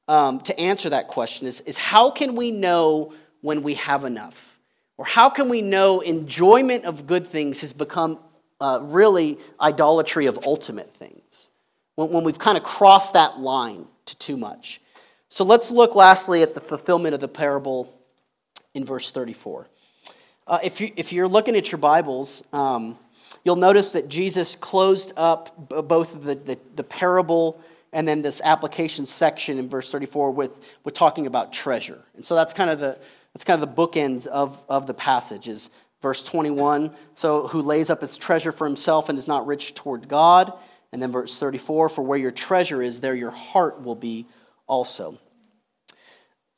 um, 0.07 0.41
to 0.41 0.59
answer 0.59 0.89
that 0.89 1.07
question 1.07 1.47
is, 1.47 1.61
is 1.61 1.77
how 1.77 2.09
can 2.09 2.35
we 2.35 2.51
know 2.51 3.13
when 3.41 3.63
we 3.63 3.75
have 3.75 4.03
enough? 4.03 4.59
Or 4.97 5.05
how 5.05 5.29
can 5.29 5.49
we 5.49 5.61
know 5.61 6.01
enjoyment 6.01 6.85
of 6.85 7.07
good 7.07 7.25
things 7.25 7.61
has 7.61 7.73
become 7.73 8.19
uh, 8.59 8.79
really 8.81 9.37
idolatry 9.59 10.27
of 10.27 10.39
ultimate 10.45 10.93
things? 10.95 11.49
When, 11.95 12.09
when 12.09 12.23
we've 12.23 12.39
kind 12.39 12.57
of 12.57 12.63
crossed 12.63 13.13
that 13.13 13.39
line 13.39 13.87
to 14.05 14.17
too 14.17 14.37
much. 14.37 14.81
So 15.29 15.43
let's 15.45 15.71
look 15.71 15.95
lastly 15.95 16.43
at 16.43 16.53
the 16.53 16.61
fulfillment 16.61 17.15
of 17.15 17.19
the 17.19 17.27
parable 17.27 17.93
in 18.73 18.85
verse 18.85 19.11
34. 19.11 19.67
Uh, 20.45 20.59
if, 20.63 20.81
you, 20.81 20.91
if 20.95 21.13
you're 21.13 21.27
looking 21.27 21.55
at 21.55 21.71
your 21.71 21.79
Bibles, 21.79 22.43
um, 22.51 22.97
you'll 23.45 23.55
notice 23.55 23.93
that 23.93 24.09
Jesus 24.09 24.55
closed 24.55 25.13
up 25.15 25.69
both 25.87 26.23
the, 26.23 26.35
the, 26.35 26.59
the 26.75 26.83
parable 26.83 27.61
and 27.93 28.07
then 28.07 28.21
this 28.21 28.41
application 28.43 29.05
section 29.05 29.59
in 29.59 29.69
verse 29.69 29.91
34 29.91 30.31
with, 30.31 30.75
with 30.83 30.93
talking 30.93 31.27
about 31.27 31.53
treasure. 31.53 32.01
And 32.15 32.25
so 32.25 32.35
that's 32.35 32.53
kind 32.53 32.69
of 32.69 32.79
the, 32.79 32.97
that's 33.33 33.45
kind 33.45 33.61
of 33.61 33.75
the 33.75 33.81
bookends 33.81 34.27
of, 34.27 34.61
of 34.67 34.87
the 34.87 34.93
passage 34.93 35.47
is 35.47 35.69
verse 36.01 36.23
21, 36.23 36.91
so 37.13 37.47
who 37.47 37.61
lays 37.61 37.89
up 37.89 38.01
his 38.01 38.17
treasure 38.17 38.51
for 38.51 38.67
himself 38.67 39.09
and 39.09 39.17
is 39.17 39.27
not 39.27 39.47
rich 39.47 39.73
toward 39.73 40.07
God. 40.07 40.51
And 40.91 41.01
then 41.01 41.11
verse 41.11 41.39
34, 41.39 41.89
for 41.89 42.01
where 42.03 42.19
your 42.19 42.31
treasure 42.31 42.81
is, 42.81 43.01
there 43.01 43.15
your 43.15 43.31
heart 43.31 43.81
will 43.81 43.95
be 43.95 44.27
also. 44.67 45.17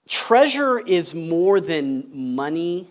Treasure 0.07 0.79
is 0.79 1.15
more 1.15 1.59
than 1.59 2.35
money 2.35 2.87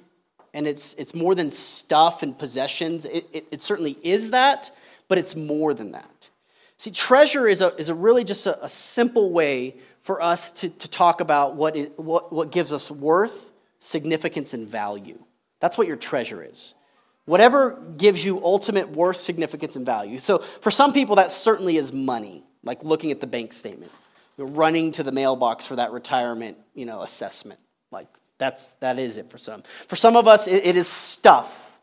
and 0.55 0.69
it's, 0.69 0.95
it's 0.95 1.15
more 1.15 1.35
than 1.35 1.51
stuff 1.51 2.23
and 2.23 2.39
possessions. 2.39 3.05
It, 3.05 3.27
it, 3.33 3.47
it 3.51 3.63
certainly 3.63 3.97
is 4.03 4.31
that, 4.31 4.71
but 5.09 5.19
it's 5.19 5.35
more 5.35 5.75
than 5.75 5.93
that. 5.93 6.31
See, 6.77 6.93
treasure 6.93 7.49
is 7.49 7.61
a, 7.61 7.75
is 7.77 7.89
a 7.89 7.95
really 7.95 8.25
just 8.25 8.47
a, 8.47 8.65
a 8.65 8.69
simple 8.69 9.33
way 9.33 9.77
for 10.03 10.23
us 10.23 10.51
to, 10.61 10.69
to 10.69 10.89
talk 10.89 11.21
about 11.21 11.57
what, 11.57 11.77
is, 11.77 11.91
what, 11.97 12.33
what 12.33 12.53
gives 12.53 12.73
us 12.73 12.91
worth, 12.91 13.51
significance, 13.81 14.55
and 14.55 14.69
value. 14.69 15.19
That's 15.61 15.77
what 15.77 15.89
your 15.89 15.97
treasure 15.97 16.43
is. 16.43 16.75
Whatever 17.25 17.83
gives 17.97 18.25
you 18.25 18.45
ultimate 18.45 18.91
worth, 18.91 19.17
significance, 19.17 19.77
and 19.77 19.87
value. 19.87 20.19
So 20.19 20.39
for 20.39 20.71
some 20.71 20.93
people, 20.93 21.17
that 21.17 21.31
certainly 21.31 21.79
is 21.79 21.93
money, 21.93 22.45
like 22.63 22.85
looking 22.85 23.11
at 23.11 23.21
the 23.21 23.27
bank 23.27 23.53
statement, 23.53 23.91
running 24.37 24.93
to 24.93 25.03
the 25.03 25.13
mailbox 25.13 25.67
for 25.67 25.77
that 25.77 25.93
retirement 25.93 26.59
you 26.75 26.87
know, 26.87 27.03
assessment. 27.03 27.61
Like 27.91 28.09
that's, 28.39 28.69
that 28.81 28.99
is 28.99 29.19
it 29.19 29.31
for 29.31 29.39
some. 29.39 29.63
For 29.89 29.97
some 29.97 30.17
of 30.17 30.27
us, 30.27 30.49
it, 30.49 30.67
it 30.67 30.77
is 30.77 30.89
stuff 30.89 31.75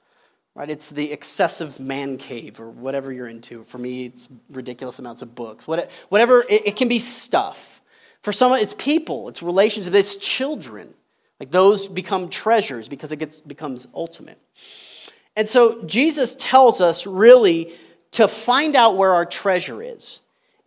right? 0.55 0.69
It's 0.69 0.89
the 0.89 1.11
excessive 1.11 1.79
man 1.79 2.17
cave 2.17 2.59
or 2.59 2.69
whatever 2.69 3.11
you're 3.11 3.27
into. 3.27 3.63
For 3.63 3.77
me, 3.77 4.07
it's 4.07 4.27
ridiculous 4.49 4.99
amounts 4.99 5.21
of 5.21 5.35
books. 5.35 5.67
What, 5.67 5.89
Whatever, 6.09 6.45
it, 6.49 6.67
it 6.67 6.75
can 6.75 6.87
be 6.87 6.99
stuff. 6.99 7.81
For 8.21 8.33
some, 8.33 8.53
it's 8.53 8.73
people, 8.73 9.29
it's 9.29 9.41
relationships, 9.41 9.95
it's 9.95 10.15
children. 10.15 10.93
Like 11.39 11.51
those 11.51 11.87
become 11.87 12.29
treasures 12.29 12.87
because 12.87 13.11
it 13.11 13.17
gets, 13.17 13.41
becomes 13.41 13.87
ultimate. 13.95 14.39
And 15.35 15.47
so 15.47 15.83
Jesus 15.85 16.35
tells 16.35 16.81
us 16.81 17.07
really 17.07 17.73
to 18.11 18.27
find 18.27 18.75
out 18.75 18.97
where 18.97 19.13
our 19.13 19.25
treasure 19.25 19.81
is. 19.81 20.19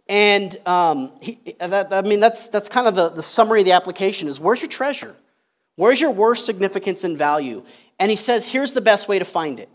And 0.07 0.55
um, 0.67 1.12
he, 1.21 1.38
that, 1.59 1.93
I 1.93 2.03
mean, 2.03 2.21
that's, 2.21 2.49
that's 2.49 2.69
kind 2.69 2.87
of 2.87 2.95
the, 2.95 3.09
the 3.09 3.23
summary 3.23 3.61
of 3.61 3.64
the 3.64 3.73
application 3.73 4.29
is 4.29 4.38
where's 4.38 4.61
your 4.61 4.69
treasure? 4.69 5.17
Where's 5.77 6.01
your 6.01 6.11
worth, 6.11 6.38
significance, 6.38 7.05
and 7.05 7.17
value? 7.17 7.64
And 7.99 8.11
he 8.11 8.17
says, 8.17 8.47
here's 8.47 8.73
the 8.73 8.81
best 8.81 9.09
way 9.09 9.19
to 9.19 9.25
find 9.25 9.61
it 9.61 9.69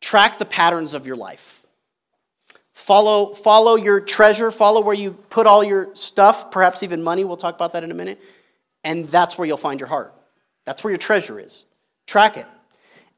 track 0.00 0.38
the 0.38 0.44
patterns 0.44 0.94
of 0.94 1.06
your 1.06 1.16
life. 1.16 1.60
Follow, 2.74 3.32
follow 3.32 3.76
your 3.76 4.00
treasure, 4.00 4.50
follow 4.50 4.80
where 4.80 4.94
you 4.94 5.12
put 5.12 5.46
all 5.46 5.62
your 5.62 5.94
stuff, 5.94 6.50
perhaps 6.50 6.82
even 6.82 7.02
money. 7.02 7.24
We'll 7.24 7.36
talk 7.36 7.54
about 7.54 7.72
that 7.72 7.84
in 7.84 7.92
a 7.92 7.94
minute. 7.94 8.20
And 8.82 9.08
that's 9.08 9.38
where 9.38 9.46
you'll 9.46 9.56
find 9.56 9.78
your 9.78 9.88
heart. 9.88 10.12
That's 10.64 10.82
where 10.82 10.90
your 10.90 10.98
treasure 10.98 11.38
is. 11.38 11.64
Track 12.08 12.36
it. 12.36 12.46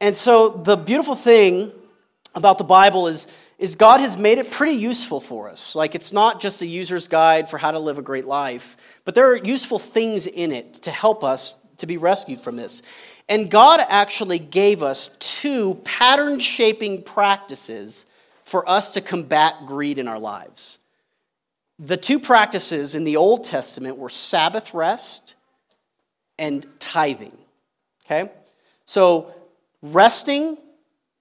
And 0.01 0.15
so 0.15 0.51
the 0.51 0.77
beautiful 0.77 1.15
thing 1.15 1.73
about 2.35 2.59
the 2.59 2.65
Bible 2.65 3.09
is, 3.09 3.27
is 3.59 3.77
God 3.77 4.01
has 4.01 4.17
made 4.17 4.39
it 4.39 4.51
pretty 4.51 4.77
useful 4.77 5.21
for 5.21 5.49
us. 5.49 5.75
Like 5.75 5.95
it's 5.95 6.13
not 6.13 6.41
just 6.41 6.63
a 6.63 6.67
user's 6.67 7.09
guide 7.09 7.49
for 7.49 7.59
how 7.59 7.71
to 7.71 7.79
live 7.79 7.99
a 7.99 8.03
great 8.03 8.27
life, 8.27 8.77
but 9.05 9.15
there 9.15 9.31
are 9.31 9.37
useful 9.37 9.79
things 9.79 10.27
in 10.27 10.53
it 10.53 10.75
to 10.75 10.91
help 10.91 11.23
us 11.23 11.55
to 11.79 11.87
be 11.87 11.97
rescued 11.97 12.41
from 12.41 12.57
this. 12.57 12.83
And 13.29 13.51
God 13.51 13.81
actually 13.89 14.39
gave 14.39 14.83
us 14.83 15.09
two 15.19 15.77
pattern 15.85 16.41
shaping 16.41 17.03
practices 17.03 18.07
for 18.45 18.69
us 18.69 18.93
to 18.93 19.01
combat 19.01 19.55
greed 19.67 19.99
in 19.99 20.09
our 20.09 20.19
lives. 20.19 20.79
The 21.79 21.97
two 21.97 22.21
practices 22.21 22.95
in 22.95 23.05
the 23.05 23.17
Old 23.17 23.45
Testament 23.45 23.97
were 23.97 24.11
Sabbath 24.11 24.75
rest 24.75 25.35
and 26.39 26.67
tithing. 26.79 27.37
Okay? 28.05 28.31
So, 28.85 29.35
resting 29.83 30.59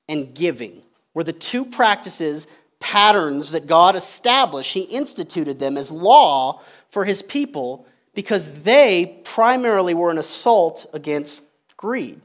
and 0.10 0.36
giving 0.36 0.84
were 1.14 1.24
the 1.24 1.34
two 1.34 1.66
practices, 1.66 2.48
patterns 2.80 3.52
that 3.52 3.68
God 3.68 3.96
established. 3.96 4.74
He 4.74 4.82
instituted 4.82 5.60
them 5.60 5.78
as 5.78 5.92
law 5.92 6.62
for 6.90 7.06
his 7.06 7.22
people 7.22 7.86
because 8.14 8.64
they 8.64 9.22
primarily 9.24 9.94
were 9.94 10.12
an 10.12 10.18
assault 10.18 10.86
against 10.94 11.44
greed. 11.78 12.22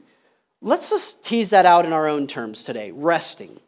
Let's 0.61 0.89
just 0.89 1.23
tease 1.23 1.51
that 1.51 1.65
out 1.65 1.85
in 1.85 1.93
our 1.93 2.07
own 2.07 2.27
terms 2.27 2.63
today 2.63 2.91
resting. 2.91 3.59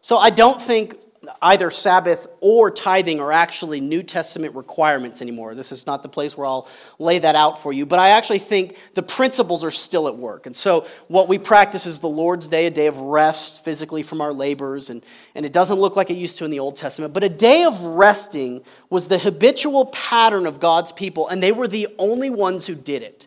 So 0.00 0.16
I 0.16 0.30
don't 0.30 0.60
think, 0.60 0.96
either 1.42 1.70
Sabbath 1.70 2.26
or 2.40 2.70
tithing 2.70 3.20
are 3.20 3.32
actually 3.32 3.80
New 3.80 4.02
Testament 4.02 4.54
requirements 4.54 5.22
anymore. 5.22 5.54
This 5.54 5.72
is 5.72 5.86
not 5.86 6.02
the 6.02 6.08
place 6.08 6.36
where 6.36 6.46
I'll 6.46 6.68
lay 6.98 7.18
that 7.18 7.34
out 7.34 7.62
for 7.62 7.72
you, 7.72 7.86
but 7.86 7.98
I 7.98 8.10
actually 8.10 8.38
think 8.38 8.76
the 8.94 9.02
principles 9.02 9.64
are 9.64 9.70
still 9.70 10.08
at 10.08 10.16
work. 10.16 10.46
And 10.46 10.56
so, 10.56 10.86
what 11.08 11.28
we 11.28 11.38
practice 11.38 11.86
is 11.86 12.00
the 12.00 12.08
Lord's 12.08 12.48
Day, 12.48 12.66
a 12.66 12.70
day 12.70 12.86
of 12.86 12.98
rest 12.98 13.64
physically 13.64 14.02
from 14.02 14.20
our 14.20 14.32
labors, 14.32 14.90
and, 14.90 15.02
and 15.34 15.46
it 15.46 15.52
doesn't 15.52 15.78
look 15.78 15.96
like 15.96 16.10
it 16.10 16.16
used 16.16 16.38
to 16.38 16.44
in 16.44 16.50
the 16.50 16.60
Old 16.60 16.76
Testament, 16.76 17.14
but 17.14 17.24
a 17.24 17.28
day 17.28 17.64
of 17.64 17.80
resting 17.80 18.62
was 18.88 19.08
the 19.08 19.18
habitual 19.18 19.86
pattern 19.86 20.46
of 20.46 20.60
God's 20.60 20.92
people, 20.92 21.28
and 21.28 21.42
they 21.42 21.52
were 21.52 21.68
the 21.68 21.88
only 21.98 22.30
ones 22.30 22.66
who 22.66 22.74
did 22.74 23.02
it. 23.02 23.26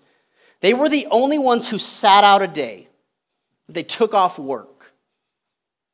They 0.62 0.74
were 0.74 0.90
the 0.90 1.08
only 1.12 1.38
ones 1.38 1.70
who 1.70 1.78
sat 1.78 2.24
out 2.24 2.42
a 2.42 2.48
day. 2.48 2.88
They 3.68 3.84
took 3.84 4.14
off 4.14 4.40
work. 4.40 4.94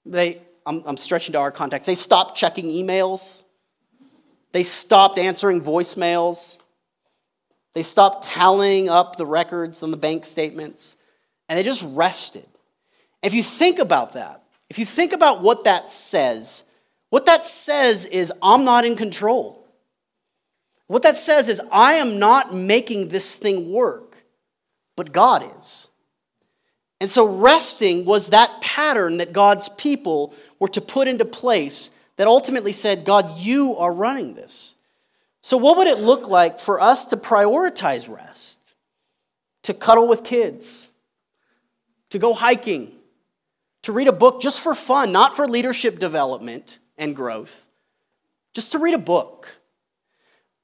They, 0.05 0.41
I'm, 0.69 0.83
I'm 0.85 0.97
stretching 0.97 1.33
to 1.33 1.39
our 1.39 1.51
context, 1.51 1.87
they 1.87 1.95
stopped 1.95 2.37
checking 2.37 2.65
emails. 2.65 3.41
They 4.51 4.61
stopped 4.61 5.17
answering 5.17 5.61
voicemails. 5.61 6.57
They 7.73 7.81
stopped 7.81 8.23
tallying 8.23 8.87
up 8.87 9.15
the 9.15 9.25
records 9.25 9.81
on 9.81 9.89
the 9.89 9.97
bank 9.97 10.25
statements. 10.25 10.95
And 11.47 11.57
they 11.57 11.63
just 11.63 11.83
rested. 11.89 12.45
If 13.23 13.33
you 13.33 13.41
think 13.41 13.79
about 13.79 14.13
that, 14.13 14.43
if 14.69 14.77
you 14.77 14.85
think 14.85 15.11
about 15.11 15.41
what 15.41 15.63
that 15.63 15.89
says, 15.89 16.63
what 17.09 17.25
that 17.25 17.47
says 17.47 18.05
is, 18.05 18.31
I'm 18.43 18.63
not 18.63 18.85
in 18.85 18.95
control. 18.95 19.67
What 20.85 21.01
that 21.01 21.17
says 21.17 21.49
is, 21.49 21.59
I 21.71 21.93
am 21.95 22.19
not 22.19 22.53
making 22.53 23.07
this 23.07 23.35
thing 23.35 23.71
work, 23.71 24.17
but 24.95 25.11
God 25.11 25.43
is. 25.57 25.88
And 27.01 27.09
so, 27.09 27.25
resting 27.25 28.03
was 28.05 28.29
that 28.29 28.61
pattern 28.61 29.17
that 29.17 29.31
God's 29.31 29.69
people 29.69 30.33
were 30.59 30.67
to 30.69 30.81
put 30.81 31.07
into 31.07 31.25
place 31.25 31.91
that 32.17 32.27
ultimately 32.27 32.73
said, 32.73 33.05
God, 33.05 33.37
you 33.37 33.77
are 33.77 33.93
running 33.93 34.33
this. 34.33 34.75
So, 35.41 35.57
what 35.57 35.77
would 35.77 35.87
it 35.87 35.99
look 35.99 36.27
like 36.27 36.59
for 36.59 36.81
us 36.81 37.05
to 37.05 37.17
prioritize 37.17 38.13
rest? 38.13 38.59
To 39.63 39.73
cuddle 39.73 40.07
with 40.07 40.23
kids, 40.23 40.89
to 42.09 42.19
go 42.19 42.33
hiking, 42.33 42.91
to 43.83 43.91
read 43.91 44.07
a 44.07 44.13
book 44.13 44.41
just 44.41 44.59
for 44.59 44.75
fun, 44.75 45.11
not 45.11 45.35
for 45.35 45.47
leadership 45.47 45.99
development 45.99 46.79
and 46.97 47.15
growth, 47.15 47.67
just 48.53 48.73
to 48.73 48.79
read 48.79 48.93
a 48.93 48.99
book. 48.99 49.47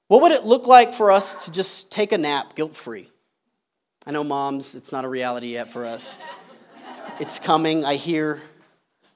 What 0.07 0.21
would 0.21 0.31
it 0.31 0.43
look 0.43 0.67
like 0.67 0.93
for 0.93 1.11
us 1.11 1.45
to 1.45 1.51
just 1.51 1.91
take 1.91 2.11
a 2.11 2.17
nap 2.17 2.55
guilt 2.55 2.75
free? 2.75 3.09
I 4.07 4.11
know, 4.11 4.23
moms, 4.23 4.75
it's 4.75 4.91
not 4.91 5.03
a 5.03 5.09
reality 5.09 5.53
yet 5.53 5.71
for 5.71 5.85
us. 5.85 6.15
It's 7.19 7.39
coming. 7.39 7.83
I 7.85 7.95
hear 7.95 8.39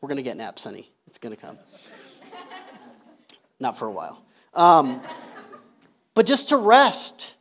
we're 0.02 0.08
going 0.08 0.18
to 0.18 0.24
get 0.24 0.36
naps, 0.36 0.64
honey. 0.64 0.90
It's 1.06 1.20
going 1.20 1.36
to 1.36 1.42
come. 1.42 1.60
Not 3.60 3.78
for 3.78 3.86
a 3.86 3.92
while. 3.92 4.24
Um, 4.56 5.02
but 6.16 6.26
just 6.26 6.50
to 6.50 6.58
rest 6.58 7.36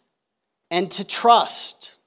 and 0.70 0.90
to 0.92 1.04
trust. 1.04 1.98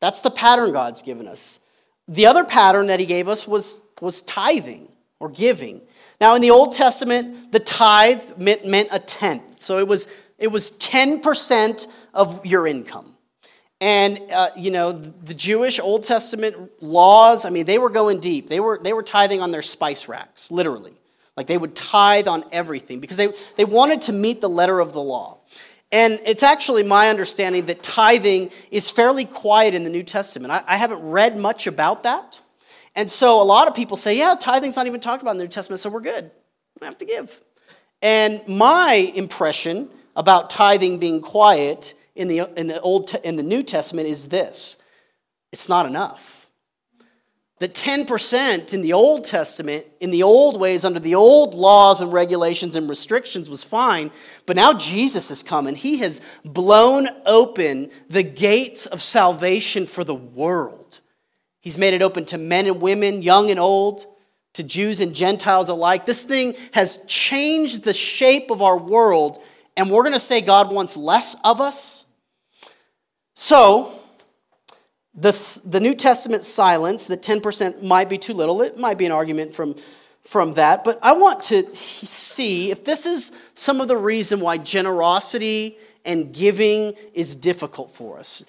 That's 0.00 0.22
the 0.22 0.30
pattern 0.30 0.72
God's 0.72 1.02
given 1.02 1.28
us. 1.28 1.60
The 2.08 2.26
other 2.26 2.44
pattern 2.44 2.86
that 2.86 3.00
He 3.00 3.06
gave 3.06 3.28
us 3.28 3.46
was, 3.46 3.82
was 4.00 4.22
tithing 4.22 4.88
or 5.18 5.28
giving. 5.28 5.82
Now, 6.22 6.36
in 6.36 6.42
the 6.42 6.50
Old 6.50 6.72
Testament, 6.72 7.52
the 7.52 7.60
tithe 7.60 8.38
meant, 8.38 8.64
meant 8.64 8.88
a 8.92 8.98
tenth. 8.98 9.62
So 9.62 9.78
it 9.78 9.86
was, 9.86 10.10
it 10.38 10.48
was 10.48 10.70
10% 10.78 11.86
of 12.14 12.46
your 12.46 12.66
income. 12.66 13.09
And, 13.80 14.20
uh, 14.30 14.50
you 14.56 14.70
know, 14.70 14.92
the 14.92 15.32
Jewish 15.32 15.80
Old 15.80 16.04
Testament 16.04 16.70
laws, 16.82 17.46
I 17.46 17.50
mean, 17.50 17.64
they 17.64 17.78
were 17.78 17.88
going 17.88 18.20
deep. 18.20 18.48
They 18.48 18.60
were, 18.60 18.78
they 18.82 18.92
were 18.92 19.02
tithing 19.02 19.40
on 19.40 19.50
their 19.50 19.62
spice 19.62 20.06
racks, 20.06 20.50
literally. 20.50 20.92
Like 21.36 21.46
they 21.46 21.56
would 21.56 21.74
tithe 21.74 22.28
on 22.28 22.44
everything 22.52 23.00
because 23.00 23.16
they, 23.16 23.32
they 23.56 23.64
wanted 23.64 24.02
to 24.02 24.12
meet 24.12 24.42
the 24.42 24.48
letter 24.48 24.78
of 24.80 24.92
the 24.92 25.00
law. 25.00 25.38
And 25.90 26.20
it's 26.26 26.42
actually 26.42 26.82
my 26.82 27.08
understanding 27.08 27.66
that 27.66 27.82
tithing 27.82 28.50
is 28.70 28.90
fairly 28.90 29.24
quiet 29.24 29.74
in 29.74 29.82
the 29.82 29.90
New 29.90 30.02
Testament. 30.02 30.52
I, 30.52 30.62
I 30.66 30.76
haven't 30.76 31.02
read 31.02 31.36
much 31.38 31.66
about 31.66 32.02
that. 32.02 32.38
And 32.94 33.10
so 33.10 33.40
a 33.40 33.44
lot 33.44 33.66
of 33.66 33.74
people 33.74 33.96
say, 33.96 34.18
yeah, 34.18 34.36
tithing's 34.38 34.76
not 34.76 34.86
even 34.86 35.00
talked 35.00 35.22
about 35.22 35.32
in 35.32 35.38
the 35.38 35.44
New 35.44 35.50
Testament, 35.50 35.80
so 35.80 35.88
we're 35.88 36.00
good. 36.00 36.30
I 36.82 36.84
have 36.84 36.98
to 36.98 37.04
give. 37.04 37.40
And 38.02 38.46
my 38.46 38.94
impression 39.14 39.88
about 40.16 40.50
tithing 40.50 40.98
being 40.98 41.20
quiet 41.20 41.94
in 42.20 42.28
the, 42.28 42.50
in 42.56 42.66
the, 42.66 42.80
Old, 42.80 43.14
in 43.24 43.36
the 43.36 43.42
New 43.42 43.62
Testament 43.62 44.06
is 44.06 44.28
this 44.28 44.76
it's 45.52 45.68
not 45.68 45.86
enough. 45.86 46.48
The 47.60 47.68
10% 47.68 48.72
in 48.72 48.80
the 48.80 48.94
Old 48.94 49.26
Testament, 49.26 49.86
in 50.00 50.10
the 50.10 50.22
old 50.22 50.58
ways, 50.58 50.82
under 50.82 50.98
the 50.98 51.14
old 51.14 51.52
laws 51.52 52.00
and 52.00 52.10
regulations 52.10 52.74
and 52.74 52.88
restrictions, 52.88 53.50
was 53.50 53.62
fine. 53.62 54.10
But 54.46 54.56
now 54.56 54.72
Jesus 54.72 55.28
has 55.28 55.42
come 55.42 55.66
and 55.66 55.76
he 55.76 55.98
has 55.98 56.22
blown 56.42 57.06
open 57.26 57.90
the 58.08 58.22
gates 58.22 58.86
of 58.86 59.02
salvation 59.02 59.84
for 59.84 60.04
the 60.04 60.14
world. 60.14 61.00
He's 61.60 61.76
made 61.76 61.92
it 61.92 62.00
open 62.00 62.24
to 62.26 62.38
men 62.38 62.66
and 62.66 62.80
women, 62.80 63.20
young 63.20 63.50
and 63.50 63.60
old, 63.60 64.06
to 64.54 64.62
Jews 64.62 65.00
and 65.00 65.14
Gentiles 65.14 65.68
alike. 65.68 66.06
This 66.06 66.22
thing 66.22 66.54
has 66.72 67.04
changed 67.06 67.84
the 67.84 67.92
shape 67.92 68.50
of 68.50 68.62
our 68.62 68.78
world, 68.78 69.38
and 69.76 69.90
we're 69.90 70.02
going 70.02 70.14
to 70.14 70.18
say 70.18 70.40
God 70.40 70.72
wants 70.72 70.96
less 70.96 71.36
of 71.44 71.60
us? 71.60 72.06
So, 73.42 73.98
the, 75.14 75.32
the 75.64 75.80
New 75.80 75.94
Testament 75.94 76.44
silence 76.44 77.06
that 77.06 77.22
10% 77.22 77.82
might 77.82 78.10
be 78.10 78.18
too 78.18 78.34
little, 78.34 78.60
it 78.60 78.78
might 78.78 78.98
be 78.98 79.06
an 79.06 79.12
argument 79.12 79.54
from, 79.54 79.76
from 80.22 80.52
that, 80.54 80.84
but 80.84 80.98
I 81.02 81.12
want 81.12 81.44
to 81.44 81.64
see 81.74 82.70
if 82.70 82.84
this 82.84 83.06
is 83.06 83.32
some 83.54 83.80
of 83.80 83.88
the 83.88 83.96
reason 83.96 84.40
why 84.40 84.58
generosity 84.58 85.78
and 86.04 86.34
giving 86.34 86.92
is 87.14 87.34
difficult 87.34 87.90
for 87.92 88.18
us. 88.18 88.44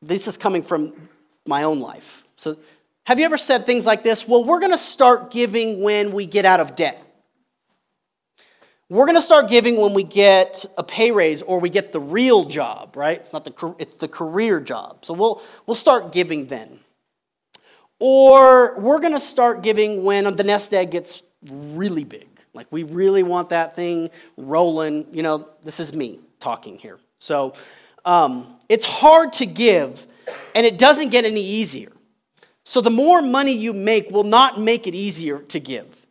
This 0.00 0.28
is 0.28 0.38
coming 0.38 0.62
from 0.62 0.92
my 1.44 1.64
own 1.64 1.80
life. 1.80 2.22
So, 2.36 2.56
have 3.02 3.18
you 3.18 3.24
ever 3.24 3.36
said 3.36 3.66
things 3.66 3.86
like 3.86 4.04
this? 4.04 4.28
Well, 4.28 4.44
we're 4.44 4.60
going 4.60 4.70
to 4.70 4.78
start 4.78 5.32
giving 5.32 5.82
when 5.82 6.12
we 6.12 6.26
get 6.26 6.44
out 6.44 6.60
of 6.60 6.76
debt. 6.76 7.04
We're 8.92 9.06
going 9.06 9.16
to 9.16 9.22
start 9.22 9.48
giving 9.48 9.78
when 9.78 9.94
we 9.94 10.02
get 10.02 10.66
a 10.76 10.82
pay 10.82 11.12
raise 11.12 11.40
or 11.40 11.60
we 11.60 11.70
get 11.70 11.92
the 11.92 12.00
real 12.00 12.44
job, 12.44 12.94
right? 12.94 13.16
It's 13.16 13.32
not 13.32 13.46
the 13.46 13.74
it's 13.78 13.94
the 13.94 14.06
career 14.06 14.60
job. 14.60 15.06
So 15.06 15.14
we'll 15.14 15.40
we'll 15.64 15.76
start 15.76 16.12
giving 16.12 16.44
then. 16.44 16.78
Or 17.98 18.78
we're 18.78 18.98
going 18.98 19.14
to 19.14 19.18
start 19.18 19.62
giving 19.62 20.04
when 20.04 20.36
the 20.36 20.44
nest 20.44 20.74
egg 20.74 20.90
gets 20.90 21.22
really 21.42 22.04
big. 22.04 22.28
Like 22.52 22.66
we 22.70 22.82
really 22.82 23.22
want 23.22 23.48
that 23.48 23.74
thing 23.74 24.10
rolling. 24.36 25.06
You 25.10 25.22
know, 25.22 25.48
this 25.64 25.80
is 25.80 25.94
me 25.94 26.20
talking 26.38 26.76
here. 26.76 26.98
So 27.18 27.54
um, 28.04 28.46
it's 28.68 28.84
hard 28.84 29.32
to 29.34 29.46
give, 29.46 30.06
and 30.54 30.66
it 30.66 30.76
doesn't 30.76 31.08
get 31.08 31.24
any 31.24 31.42
easier. 31.42 31.92
So 32.64 32.82
the 32.82 32.90
more 32.90 33.22
money 33.22 33.56
you 33.56 33.72
make 33.72 34.10
will 34.10 34.24
not 34.24 34.60
make 34.60 34.86
it 34.86 34.94
easier 34.94 35.38
to 35.38 35.58
give. 35.58 36.01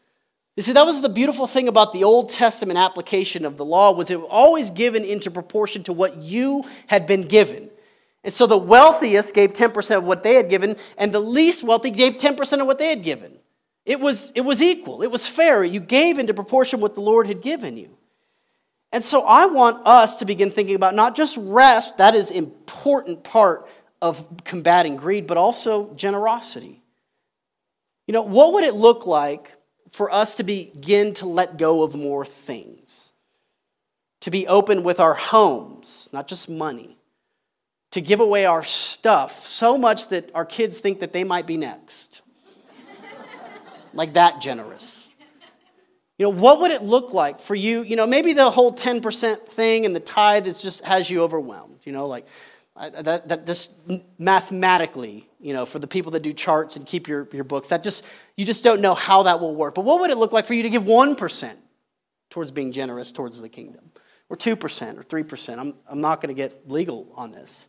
You 0.58 0.64
see, 0.64 0.74
that 0.74 0.86
was 0.86 1.02
the 1.02 1.10
beautiful 1.10 1.48
thing 1.48 1.68
about 1.68 1.94
the 1.94 2.04
Old 2.04 2.30
Testament 2.30 2.78
application 2.78 3.46
of 3.46 3.56
the 3.56 3.64
law 3.64 3.94
was 3.94 4.12
it 4.12 4.20
was 4.20 4.28
always 4.30 4.72
given 4.72 5.06
into 5.06 5.32
proportion 5.32 5.84
to 5.84 5.94
what 5.94 6.18
you 6.18 6.66
had 6.88 7.08
been 7.08 7.28
given. 7.28 7.70
And 8.24 8.34
so 8.34 8.46
the 8.48 8.58
wealthiest 8.58 9.34
gave 9.34 9.54
10% 9.54 9.98
of 9.98 10.04
what 10.04 10.24
they 10.24 10.36
had 10.36 10.50
given, 10.50 10.76
and 10.98 11.14
the 11.14 11.20
least 11.20 11.64
wealthy 11.64 11.90
gave 11.90 12.18
10% 12.18 12.60
of 12.60 12.68
what 12.68 12.80
they 12.80 12.90
had 12.90 13.04
given. 13.04 13.40
It 13.86 14.00
was, 14.00 14.32
it 14.36 14.42
was 14.42 14.62
equal. 14.62 15.02
It 15.02 15.10
was 15.10 15.26
fair. 15.26 15.64
You 15.64 15.80
gave 15.80 16.20
into 16.20 16.34
proportion 16.34 16.82
what 16.82 16.96
the 16.96 17.02
Lord 17.02 17.28
had 17.28 17.42
given 17.42 17.78
you. 17.78 17.98
And 18.92 19.04
so 19.04 19.26
I 19.26 19.46
want 19.46 19.88
us 19.88 20.18
to 20.18 20.26
begin 20.26 20.52
thinking 20.52 20.76
about 20.76 20.94
not 20.94 21.16
just 21.16 21.38
rest, 21.38 21.98
that 21.98 22.14
is 22.14 22.30
important 22.30 23.24
part 23.24 23.68
of 24.02 24.44
combating 24.44 24.98
greed, 24.98 25.28
but 25.28 25.38
also 25.38 25.94
generosity. 25.96 26.82
You 28.06 28.14
know, 28.14 28.24
what 28.24 28.54
would 28.54 28.66
it 28.66 28.74
look 28.74 29.06
like 29.06 29.54
for 29.92 30.12
us 30.12 30.36
to 30.38 30.44
begin 30.44 31.14
to 31.16 31.26
let 31.28 31.58
go 31.58 31.84
of 31.84 31.94
more 31.94 32.26
things, 32.26 33.12
to 34.22 34.32
be 34.32 34.48
open 34.48 34.84
with 34.84 35.00
our 35.00 35.14
homes, 35.14 36.10
not 36.14 36.28
just 36.28 36.50
money, 36.50 36.98
to 37.92 38.00
give 38.00 38.22
away 38.22 38.46
our 38.46 38.64
stuff 38.64 39.46
so 39.46 39.78
much 39.78 40.08
that 40.08 40.32
our 40.34 40.46
kids 40.46 40.80
think 40.80 41.02
that 41.02 41.12
they 41.12 41.26
might 41.26 41.46
be 41.46 41.58
next. 41.58 42.22
like 43.94 44.14
that 44.14 44.42
generous. 44.42 45.10
You 46.18 46.28
know, 46.28 46.30
what 46.40 46.62
would 46.62 46.72
it 46.72 46.84
look 46.84 47.14
like 47.14 47.40
for 47.40 47.56
you? 47.56 47.82
You 47.82 47.96
know, 47.96 48.06
maybe 48.06 48.34
the 48.34 48.50
whole 48.50 48.74
10% 48.74 49.46
thing 49.48 49.86
and 49.86 49.96
the 49.96 50.00
tithe 50.00 50.48
is 50.48 50.62
just 50.62 50.86
has 50.86 51.10
you 51.10 51.24
overwhelmed. 51.24 51.80
You 51.84 51.92
know, 51.92 52.08
like 52.08 52.28
Uh, 52.82 53.04
that, 53.04 53.30
that 53.30 53.46
just 53.46 53.72
mathematically, 54.18 55.30
you 55.40 55.54
know, 55.54 55.68
for 55.68 55.78
the 55.78 55.86
people 55.86 56.14
that 56.14 56.24
do 56.24 56.34
charts 56.34 56.78
and 56.78 56.88
keep 56.88 57.08
your, 57.08 57.28
your 57.32 57.44
books, 57.44 57.68
that 57.68 57.84
just, 57.84 58.04
you 58.36 58.44
just 58.44 58.64
don't 58.64 58.82
know 58.82 58.96
how 58.96 59.22
that 59.22 59.40
will 59.40 59.54
work. 59.54 59.76
But 59.76 59.86
what 59.86 60.00
would 60.00 60.10
it 60.10 60.18
look 60.18 60.32
like 60.32 60.48
for 60.48 60.56
you 60.56 60.64
to 60.64 60.70
give 60.70 60.84
1% 60.84 61.56
towards 62.32 62.52
being 62.52 62.72
generous 62.72 63.12
towards 63.12 63.40
the 63.40 63.50
kingdom? 63.50 63.92
Or 64.30 64.36
2% 64.36 64.58
or 64.98 65.04
3%? 65.04 65.60
I'm, 65.60 65.76
I'm 65.88 66.02
not 66.02 66.22
going 66.22 66.36
to 66.36 66.42
get 66.42 66.68
legal 66.68 67.12
on 67.14 67.32
this. 67.32 67.68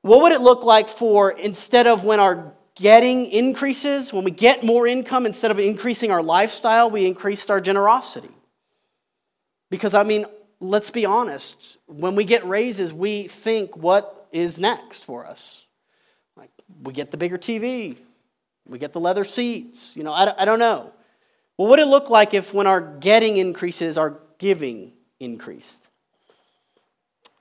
What 0.00 0.22
would 0.22 0.32
it 0.32 0.40
look 0.40 0.64
like 0.64 0.88
for, 0.88 1.32
instead 1.32 1.86
of 1.86 2.02
when 2.02 2.20
our 2.20 2.54
getting 2.76 3.26
increases, 3.26 4.14
when 4.14 4.24
we 4.24 4.30
get 4.30 4.64
more 4.64 4.86
income, 4.86 5.26
instead 5.26 5.50
of 5.50 5.58
increasing 5.58 6.10
our 6.10 6.22
lifestyle, 6.22 6.90
we 6.90 7.06
increased 7.06 7.50
our 7.50 7.60
generosity. 7.60 8.30
Because, 9.68 9.92
I 9.92 10.04
mean, 10.04 10.24
let's 10.60 10.90
be 10.90 11.04
honest, 11.06 11.78
when 11.86 12.14
we 12.14 12.24
get 12.24 12.46
raises, 12.46 12.92
we 12.92 13.24
think 13.24 13.76
what 13.76 14.28
is 14.30 14.60
next 14.60 15.04
for 15.04 15.26
us. 15.26 15.64
Like, 16.36 16.50
we 16.82 16.92
get 16.92 17.10
the 17.10 17.16
bigger 17.16 17.38
TV, 17.38 17.96
we 18.68 18.78
get 18.78 18.92
the 18.92 19.00
leather 19.00 19.24
seats, 19.24 19.96
you 19.96 20.04
know, 20.04 20.12
I, 20.12 20.42
I 20.42 20.44
don't 20.44 20.58
know. 20.58 20.92
Well, 21.56 21.68
What 21.68 21.70
would 21.70 21.78
it 21.80 21.86
look 21.86 22.10
like 22.10 22.34
if, 22.34 22.54
when 22.54 22.66
our 22.66 22.80
getting 22.80 23.36
increases, 23.36 23.98
our 23.98 24.18
giving 24.38 24.92
increased? 25.18 25.80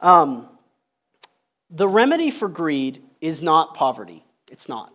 Um, 0.01 0.47
the 1.69 1.87
remedy 1.87 2.31
for 2.31 2.49
greed 2.49 3.03
is 3.21 3.43
not 3.43 3.75
poverty. 3.75 4.23
It's 4.51 4.67
not. 4.67 4.93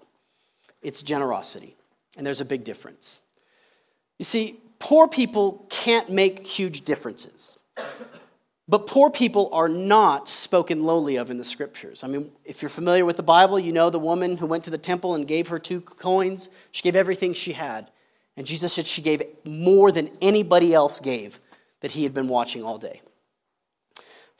It's 0.82 1.02
generosity. 1.02 1.76
And 2.16 2.26
there's 2.26 2.40
a 2.40 2.44
big 2.44 2.64
difference. 2.64 3.20
You 4.18 4.24
see, 4.24 4.60
poor 4.78 5.08
people 5.08 5.66
can't 5.70 6.10
make 6.10 6.46
huge 6.46 6.84
differences. 6.84 7.58
But 8.66 8.86
poor 8.86 9.10
people 9.10 9.50
are 9.52 9.68
not 9.68 10.28
spoken 10.28 10.84
lowly 10.84 11.16
of 11.16 11.30
in 11.30 11.36
the 11.36 11.44
scriptures. 11.44 12.02
I 12.02 12.06
mean, 12.06 12.32
if 12.44 12.62
you're 12.62 12.70
familiar 12.70 13.04
with 13.04 13.16
the 13.16 13.22
Bible, 13.22 13.58
you 13.58 13.72
know 13.72 13.90
the 13.90 13.98
woman 13.98 14.38
who 14.38 14.46
went 14.46 14.64
to 14.64 14.70
the 14.70 14.78
temple 14.78 15.14
and 15.14 15.28
gave 15.28 15.48
her 15.48 15.58
two 15.58 15.82
coins. 15.82 16.48
She 16.72 16.82
gave 16.82 16.96
everything 16.96 17.34
she 17.34 17.52
had. 17.52 17.90
And 18.36 18.46
Jesus 18.46 18.72
said 18.72 18.86
she 18.86 19.02
gave 19.02 19.22
more 19.44 19.92
than 19.92 20.10
anybody 20.22 20.72
else 20.72 20.98
gave 20.98 21.40
that 21.80 21.90
he 21.90 22.04
had 22.04 22.14
been 22.14 22.28
watching 22.28 22.62
all 22.62 22.78
day. 22.78 23.02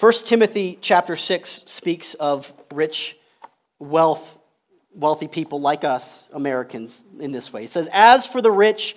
1 0.01 0.13
Timothy 0.25 0.79
chapter 0.81 1.17
6 1.17 1.63
speaks 1.67 2.15
of 2.15 2.53
rich 2.73 3.17
wealth 3.79 4.41
wealthy 4.95 5.27
people 5.29 5.61
like 5.61 5.85
us 5.85 6.31
Americans 6.33 7.05
in 7.19 7.33
this 7.33 7.53
way. 7.53 7.65
It 7.65 7.71
says, 7.71 7.89
"As 7.93 8.27
for 8.27 8.41
the 8.41 8.51
rich 8.51 8.97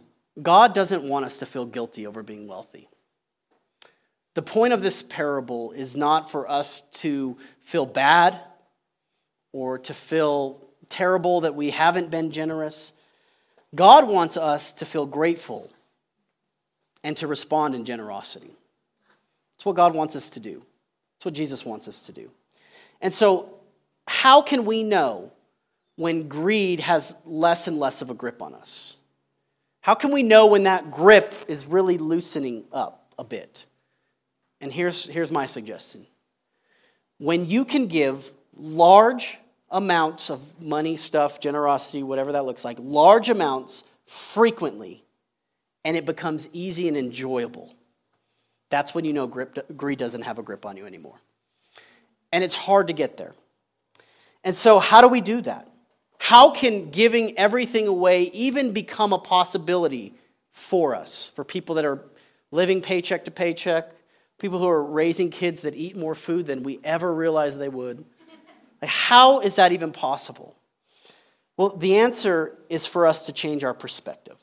God 0.41 0.73
doesn't 0.73 1.03
want 1.03 1.25
us 1.25 1.39
to 1.39 1.45
feel 1.45 1.65
guilty 1.65 2.07
over 2.07 2.23
being 2.23 2.47
wealthy. 2.47 2.87
The 4.33 4.41
point 4.41 4.73
of 4.73 4.81
this 4.81 5.03
parable 5.03 5.71
is 5.71 5.97
not 5.97 6.31
for 6.31 6.49
us 6.49 6.81
to 6.99 7.37
feel 7.59 7.85
bad 7.85 8.39
or 9.51 9.77
to 9.79 9.93
feel 9.93 10.61
terrible 10.87 11.41
that 11.41 11.55
we 11.55 11.71
haven't 11.71 12.09
been 12.09 12.31
generous. 12.31 12.93
God 13.75 14.07
wants 14.07 14.37
us 14.37 14.73
to 14.73 14.85
feel 14.85 15.05
grateful 15.05 15.69
and 17.03 17.17
to 17.17 17.27
respond 17.27 17.75
in 17.75 17.83
generosity. 17.83 18.51
It's 19.57 19.65
what 19.65 19.75
God 19.75 19.93
wants 19.93 20.15
us 20.15 20.29
to 20.31 20.39
do. 20.39 20.63
It's 21.17 21.25
what 21.25 21.33
Jesus 21.33 21.65
wants 21.65 21.87
us 21.87 22.03
to 22.03 22.11
do. 22.11 22.31
And 23.01 23.13
so, 23.13 23.57
how 24.07 24.41
can 24.41 24.65
we 24.65 24.83
know 24.83 25.31
when 25.95 26.27
greed 26.27 26.79
has 26.79 27.15
less 27.25 27.67
and 27.67 27.79
less 27.79 28.01
of 28.01 28.09
a 28.09 28.13
grip 28.13 28.41
on 28.41 28.53
us? 28.53 28.97
How 29.81 29.95
can 29.95 30.11
we 30.11 30.23
know 30.23 30.47
when 30.47 30.63
that 30.63 30.91
grip 30.91 31.33
is 31.47 31.65
really 31.65 31.97
loosening 31.97 32.65
up 32.71 33.13
a 33.17 33.23
bit? 33.23 33.65
And 34.61 34.71
here's, 34.71 35.05
here's 35.05 35.31
my 35.31 35.47
suggestion 35.47 36.05
when 37.17 37.47
you 37.47 37.65
can 37.65 37.87
give 37.87 38.31
large 38.55 39.37
amounts 39.69 40.29
of 40.29 40.61
money, 40.61 40.97
stuff, 40.97 41.39
generosity, 41.39 42.03
whatever 42.03 42.31
that 42.33 42.45
looks 42.45 42.65
like, 42.65 42.77
large 42.79 43.29
amounts 43.29 43.83
frequently, 44.05 45.03
and 45.85 45.95
it 45.95 46.05
becomes 46.05 46.49
easy 46.51 46.87
and 46.87 46.97
enjoyable, 46.97 47.73
that's 48.69 48.93
when 48.93 49.05
you 49.05 49.13
know 49.13 49.27
grip, 49.27 49.77
greed 49.77 49.97
doesn't 49.97 50.23
have 50.23 50.39
a 50.39 50.43
grip 50.43 50.65
on 50.65 50.77
you 50.77 50.85
anymore. 50.85 51.19
And 52.31 52.43
it's 52.43 52.55
hard 52.55 52.87
to 52.87 52.93
get 52.93 53.17
there. 53.17 53.33
And 54.43 54.55
so, 54.55 54.79
how 54.79 55.01
do 55.01 55.07
we 55.07 55.21
do 55.21 55.41
that? 55.41 55.70
How 56.23 56.51
can 56.51 56.91
giving 56.91 57.35
everything 57.35 57.87
away 57.87 58.25
even 58.25 58.73
become 58.73 59.11
a 59.11 59.17
possibility 59.17 60.13
for 60.51 60.93
us, 60.95 61.31
for 61.33 61.43
people 61.43 61.73
that 61.75 61.83
are 61.83 61.99
living 62.51 62.83
paycheck 62.83 63.25
to 63.25 63.31
paycheck, 63.31 63.91
people 64.37 64.59
who 64.59 64.69
are 64.69 64.83
raising 64.83 65.31
kids 65.31 65.61
that 65.61 65.73
eat 65.73 65.97
more 65.97 66.13
food 66.13 66.45
than 66.45 66.61
we 66.61 66.79
ever 66.83 67.11
realized 67.11 67.57
they 67.57 67.69
would? 67.69 68.05
Like, 68.83 68.91
how 68.91 69.39
is 69.39 69.55
that 69.55 69.71
even 69.71 69.91
possible? 69.91 70.55
Well, 71.57 71.69
the 71.69 71.97
answer 71.97 72.55
is 72.69 72.85
for 72.85 73.07
us 73.07 73.25
to 73.25 73.33
change 73.33 73.63
our 73.63 73.73
perspective. 73.73 74.37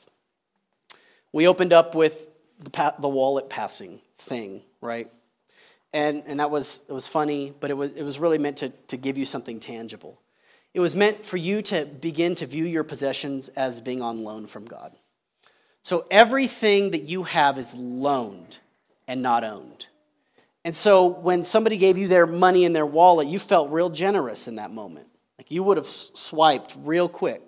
We 1.31 1.47
opened 1.47 1.71
up 1.71 1.95
with 1.95 2.27
the, 2.59 2.71
pa- 2.71 2.95
the 2.99 3.07
wallet 3.07 3.49
passing 3.49 4.01
thing, 4.17 4.63
right? 4.81 5.09
And, 5.93 6.23
and 6.27 6.41
that 6.41 6.51
was, 6.51 6.83
it 6.89 6.93
was 6.93 7.07
funny, 7.07 7.53
but 7.57 7.71
it 7.71 7.77
was, 7.77 7.93
it 7.93 8.03
was 8.03 8.19
really 8.19 8.37
meant 8.37 8.57
to, 8.57 8.69
to 8.87 8.97
give 8.97 9.17
you 9.17 9.23
something 9.23 9.61
tangible. 9.61 10.19
It 10.73 10.79
was 10.79 10.95
meant 10.95 11.25
for 11.25 11.37
you 11.37 11.61
to 11.63 11.85
begin 11.85 12.35
to 12.35 12.45
view 12.45 12.65
your 12.65 12.83
possessions 12.83 13.49
as 13.49 13.81
being 13.81 14.01
on 14.01 14.23
loan 14.23 14.47
from 14.47 14.65
God. 14.65 14.95
So 15.83 16.05
everything 16.11 16.91
that 16.91 17.03
you 17.03 17.23
have 17.23 17.57
is 17.57 17.73
loaned 17.75 18.57
and 19.07 19.21
not 19.21 19.43
owned. 19.43 19.87
And 20.63 20.75
so 20.75 21.07
when 21.07 21.45
somebody 21.45 21.77
gave 21.77 21.97
you 21.97 22.07
their 22.07 22.27
money 22.27 22.65
in 22.65 22.73
their 22.73 22.85
wallet, 22.85 23.27
you 23.27 23.39
felt 23.39 23.71
real 23.71 23.89
generous 23.89 24.47
in 24.47 24.57
that 24.57 24.71
moment. 24.71 25.07
Like 25.37 25.49
you 25.49 25.63
would 25.63 25.77
have 25.77 25.87
swiped 25.87 26.75
real 26.79 27.09
quick. 27.09 27.41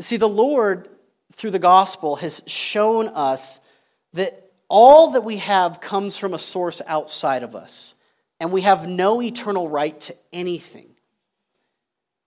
See, 0.00 0.16
the 0.16 0.28
Lord, 0.28 0.88
through 1.32 1.52
the 1.52 1.58
gospel, 1.58 2.16
has 2.16 2.42
shown 2.46 3.08
us 3.08 3.60
that 4.12 4.52
all 4.68 5.12
that 5.12 5.24
we 5.24 5.36
have 5.36 5.80
comes 5.80 6.16
from 6.16 6.34
a 6.34 6.38
source 6.38 6.82
outside 6.86 7.42
of 7.42 7.56
us, 7.56 7.94
and 8.38 8.52
we 8.52 8.62
have 8.62 8.88
no 8.88 9.22
eternal 9.22 9.68
right 9.68 9.98
to 10.02 10.14
anything. 10.32 10.87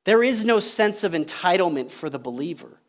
There 0.03 0.23
is 0.23 0.45
no 0.45 0.59
sense 0.59 1.03
of 1.03 1.13
entitlement 1.13 1.91
for 1.91 2.09
the 2.09 2.19
believer. 2.19 2.79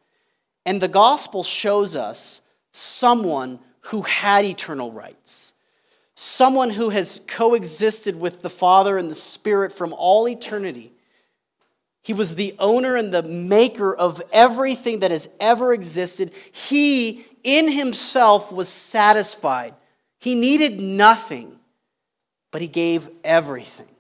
And 0.65 0.81
the 0.81 0.89
gospel 0.89 1.45
shows 1.45 1.97
us 1.97 2.41
someone 2.73 3.59
who 3.87 4.03
had 4.03 4.45
eternal 4.45 4.93
rights, 4.93 5.53
someone 6.15 6.71
who 6.71 6.91
has 6.91 7.21
coexisted 7.27 8.19
with 8.19 8.43
the 8.43 8.51
Father 8.51 8.97
and 8.97 9.11
the 9.11 9.15
Spirit 9.15 9.73
from 9.73 9.93
all 9.93 10.29
eternity. 10.29 10.93
He 12.03 12.13
was 12.13 12.35
the 12.35 12.55
owner 12.59 12.97
and 12.97 13.13
the 13.13 13.23
maker 13.23 13.95
of 13.95 14.23
everything 14.33 15.01
that 15.01 15.11
has 15.11 15.29
ever 15.39 15.73
existed. 15.73 16.33
He, 16.53 17.25
in 17.43 17.71
himself, 17.71 18.53
was 18.53 18.69
satisfied. 18.69 19.75
He 20.19 20.35
needed 20.35 20.81
nothing, 20.81 21.59
but 22.51 22.61
he 22.61 22.69
gave 22.69 23.09
everything. 23.23 23.92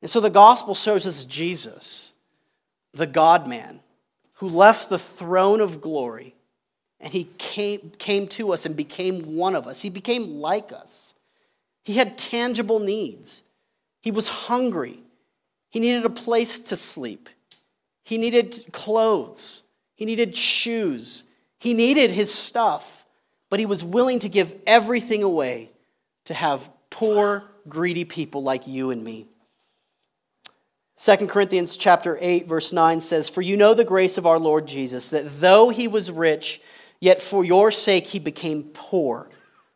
And 0.00 0.10
so 0.10 0.20
the 0.20 0.30
gospel 0.30 0.74
shows 0.74 1.06
us 1.06 1.24
Jesus, 1.24 2.14
the 2.92 3.06
God 3.06 3.46
man, 3.46 3.80
who 4.34 4.48
left 4.48 4.88
the 4.88 4.98
throne 4.98 5.60
of 5.60 5.80
glory 5.80 6.34
and 7.00 7.12
he 7.12 7.28
came, 7.38 7.92
came 7.98 8.26
to 8.28 8.52
us 8.52 8.66
and 8.66 8.76
became 8.76 9.36
one 9.36 9.54
of 9.54 9.66
us. 9.66 9.82
He 9.82 9.90
became 9.90 10.40
like 10.40 10.72
us. 10.72 11.14
He 11.84 11.94
had 11.94 12.18
tangible 12.18 12.78
needs. 12.78 13.42
He 14.02 14.10
was 14.10 14.28
hungry. 14.28 15.00
He 15.70 15.80
needed 15.80 16.04
a 16.04 16.10
place 16.10 16.60
to 16.60 16.76
sleep. 16.76 17.28
He 18.02 18.18
needed 18.18 18.66
clothes. 18.72 19.62
He 19.94 20.04
needed 20.04 20.36
shoes. 20.36 21.24
He 21.58 21.74
needed 21.74 22.10
his 22.10 22.32
stuff, 22.32 23.04
but 23.50 23.58
he 23.58 23.66
was 23.66 23.84
willing 23.84 24.18
to 24.20 24.28
give 24.28 24.54
everything 24.66 25.22
away 25.22 25.70
to 26.24 26.34
have 26.34 26.70
poor, 26.88 27.44
greedy 27.68 28.04
people 28.04 28.42
like 28.42 28.66
you 28.66 28.90
and 28.90 29.04
me. 29.04 29.26
2 31.00 31.28
Corinthians 31.28 31.78
chapter 31.78 32.18
8 32.20 32.46
verse 32.46 32.74
9 32.74 33.00
says, 33.00 33.26
"For 33.26 33.40
you 33.40 33.56
know 33.56 33.72
the 33.72 33.84
grace 33.84 34.18
of 34.18 34.26
our 34.26 34.38
Lord 34.38 34.66
Jesus, 34.66 35.08
that 35.08 35.40
though 35.40 35.70
he 35.70 35.88
was 35.88 36.10
rich, 36.10 36.60
yet 37.00 37.22
for 37.22 37.42
your 37.42 37.70
sake 37.70 38.08
he 38.08 38.18
became 38.18 38.64
poor, 38.74 39.30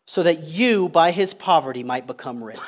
so 0.05 0.23
that 0.23 0.43
you 0.43 0.91
by 0.91 1.13
his 1.13 1.33
poverty 1.33 1.83
might 1.83 2.07
become 2.07 2.45
rich." 2.45 2.61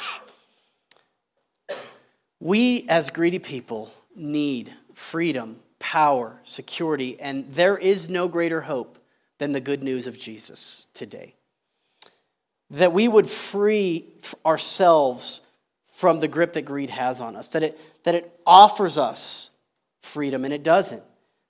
We 2.40 2.86
as 2.88 3.10
greedy 3.10 3.38
people 3.38 3.92
need 4.14 4.72
freedom, 4.94 5.62
power, 5.78 6.40
security, 6.44 7.20
and 7.20 7.52
there 7.52 7.76
is 7.76 8.08
no 8.08 8.26
greater 8.26 8.62
hope 8.62 8.98
than 9.36 9.52
the 9.52 9.60
good 9.60 9.82
news 9.82 10.06
of 10.06 10.18
Jesus 10.18 10.86
today. 10.94 11.34
That 12.70 12.94
we 12.94 13.06
would 13.06 13.28
free 13.28 14.06
ourselves 14.46 15.42
from 15.96 16.20
the 16.20 16.28
grip 16.28 16.52
that 16.52 16.62
greed 16.62 16.90
has 16.90 17.22
on 17.22 17.36
us, 17.36 17.48
that 17.48 17.62
it, 17.62 17.80
that 18.06 18.14
it 18.14 18.40
offers 18.46 18.98
us 18.98 19.50
freedom, 20.00 20.44
and 20.44 20.54
it 20.54 20.62
doesn't. 20.62 21.02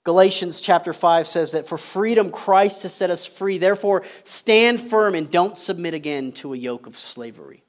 Galatians 0.03 0.59
chapter 0.59 0.91
5 0.91 1.27
says 1.27 1.51
that 1.51 1.67
for 1.67 1.77
freedom 1.77 2.31
Christ 2.31 2.81
has 2.81 2.95
set 2.95 3.11
us 3.11 3.27
free. 3.27 3.59
Therefore, 3.59 4.03
stand 4.23 4.81
firm 4.81 5.13
and 5.13 5.29
don't 5.29 5.55
submit 5.55 5.93
again 5.93 6.31
to 6.31 6.55
a 6.55 6.57
yoke 6.57 6.87
of 6.87 6.97
slavery. 6.97 7.63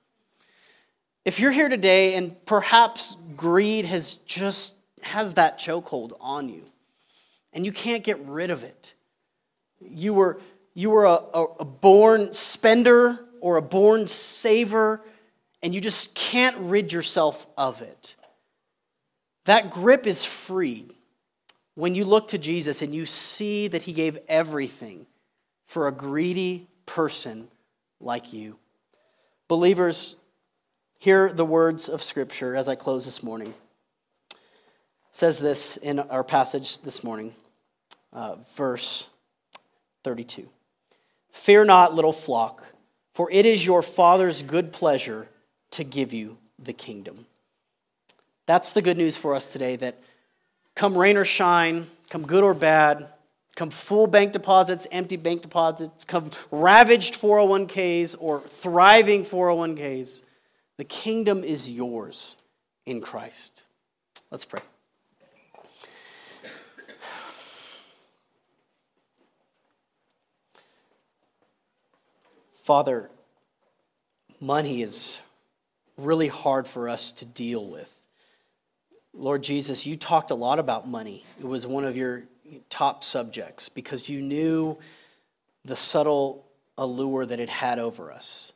If 1.27 1.39
you're 1.39 1.53
here 1.53 1.69
today 1.69 2.15
and 2.15 2.35
perhaps 2.47 3.19
greed 3.37 3.85
has 3.85 4.15
just 4.15 4.75
has 5.03 5.35
that 5.35 5.59
chokehold 5.59 6.13
on 6.19 6.49
you 6.49 6.65
and 7.53 7.67
you 7.67 7.73
can't 7.73 8.03
get 8.03 8.19
rid 8.21 8.49
of 8.49 8.65
it. 8.65 8.95
You 9.81 10.15
were 10.15 10.41
you 10.73 10.89
were 10.89 11.05
a, 11.05 11.21
a, 11.35 11.45
a 11.61 11.65
born 11.67 12.33
spender 12.33 13.19
or 13.43 13.57
a 13.57 13.63
born 13.63 14.07
saver 14.07 15.03
and 15.63 15.75
you 15.75 15.81
just 15.83 16.15
can't 16.15 16.57
rid 16.57 16.91
yourself 16.91 17.47
of 17.59 17.83
it. 17.83 18.15
That 19.49 19.71
grip 19.71 20.07
is 20.07 20.27
freed 20.27 20.93
when 21.75 21.95
you 21.95 22.05
look 22.05 22.29
to 22.29 22.39
Jesus 22.39 22.83
and 22.83 22.95
you 22.95 23.07
see 23.07 23.67
that 23.69 23.85
he 23.85 23.95
gave 23.95 24.19
everything 24.29 25.07
for 25.65 25.89
a 25.89 25.93
greedy 25.93 26.69
person 26.85 27.49
like 27.99 28.35
you. 28.35 28.59
Believers, 29.49 30.17
hear 30.99 31.33
the 31.33 31.47
words 31.47 31.89
of 31.89 32.03
Scripture 32.03 32.55
as 32.55 32.69
I 32.69 32.75
close 32.75 33.07
this 33.07 33.23
morning. 33.23 33.55
It 34.33 34.37
says 35.13 35.39
this 35.39 35.79
in 35.79 35.99
our 35.99 36.25
passage 36.25 36.83
this 36.83 37.03
morning, 37.03 37.35
uh, 38.13 38.37
verse 38.55 39.09
32. 40.05 40.47
Fear 41.31 41.65
not, 41.65 41.95
little 41.95 42.13
flock, 42.13 42.67
for 43.15 43.31
it 43.33 43.47
is 43.47 43.65
your 43.65 43.81
Father's 43.81 44.43
good 44.43 44.75
pleasure 44.75 45.27
to 45.71 45.85
give 45.85 46.13
you 46.13 46.37
the 46.59 46.75
kingdom. 46.75 47.25
That's 48.49 48.73
the 48.73 48.81
good 48.81 48.97
news 48.97 49.15
for 49.15 49.35
us 49.35 49.53
today 49.53 49.77
that 49.77 50.01
come 50.75 50.97
rain 50.97 51.19
or 51.19 51.27
shine, 51.27 51.87
come 52.09 52.27
good 52.27 52.43
or 52.43 52.55
bad, 52.55 53.09
come 53.57 53.69
full 53.69 54.07
bank 54.07 54.33
deposits, 54.33 54.87
empty 54.91 55.17
bank 55.17 55.43
deposits, 55.43 56.07
come 56.07 56.31
ravaged 56.51 57.13
401ks 57.13 58.17
or 58.19 58.41
thriving 58.41 59.27
401ks, 59.27 60.23
the 60.79 60.85
kingdom 60.85 61.45
is 61.45 61.71
yours 61.71 62.39
in 62.87 63.03
Christ. 63.03 63.65
Let's 64.31 64.47
pray. 64.47 64.63
Father, 72.55 73.11
money 74.41 74.81
is 74.81 75.19
really 75.99 76.29
hard 76.29 76.67
for 76.67 76.89
us 76.89 77.13
to 77.13 77.27
deal 77.27 77.67
with. 77.67 77.98
Lord 79.15 79.43
Jesus, 79.43 79.87
you 79.87 79.97
talked 79.97 80.31
a 80.31 80.35
lot 80.35 80.59
about 80.59 80.87
money. 80.87 81.25
It 81.39 81.47
was 81.47 81.67
one 81.67 81.85
of 81.85 81.97
your 81.97 82.25
top 82.69 83.05
subjects 83.05 83.69
because 83.69 84.09
you 84.09 84.21
knew 84.21 84.79
the 85.65 85.77
subtle 85.77 86.45
allure 86.77 87.27
that 87.27 87.41
it 87.41 87.49
had 87.49 87.79
over 87.79 88.13
us, 88.13 88.53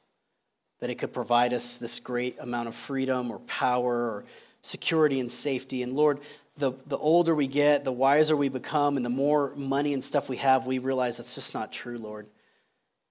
that 0.81 0.91
it 0.91 0.97
could 0.97 1.13
provide 1.13 1.53
us 1.53 1.79
this 1.79 2.01
great 2.01 2.39
amount 2.39 2.69
of 2.69 2.75
freedom 2.75 3.31
or 3.31 3.39
power 3.41 3.95
or 3.95 4.25
security 4.61 5.21
and 5.21 5.31
safety. 5.31 5.83
And 5.83 5.93
Lord, 5.93 6.21
the, 6.57 6.73
the 6.87 6.99
older 6.99 7.35
we 7.35 7.47
get, 7.47 7.85
the 7.85 7.93
wiser 7.93 8.37
we 8.37 8.49
become, 8.49 8.97
and 8.97 9.05
the 9.05 9.11
more 9.11 9.53
money 9.57 9.93
and 9.95 10.05
stuff 10.05 10.29
we 10.29 10.37
have, 10.37 10.67
we 10.67 10.79
realize 10.79 11.17
that's 11.17 11.35
just 11.35 11.55
not 11.55 11.73
true, 11.73 11.99
Lord. 11.99 12.27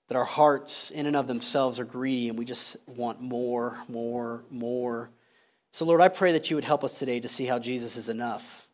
That 0.08 0.18
our 0.18 0.26
hearts, 0.26 0.92
in 0.92 1.06
and 1.06 1.16
of 1.16 1.28
themselves, 1.28 1.80
are 1.80 1.86
greedy 1.86 2.30
and 2.30 2.38
we 2.38 2.46
just 2.46 2.78
want 2.88 3.22
more, 3.22 3.80
more, 3.88 4.44
more. 4.50 5.10
So, 5.72 5.86
Lord, 5.86 6.02
I 6.02 6.10
pray 6.10 6.34
that 6.34 6.50
you 6.50 6.58
would 6.58 6.66
help 6.66 6.84
us 6.84 7.00
today 7.00 7.20
to 7.22 7.28
see 7.28 7.46
how 7.46 7.58
Jesus 7.58 7.96
is 7.96 8.10
enough 8.10 8.68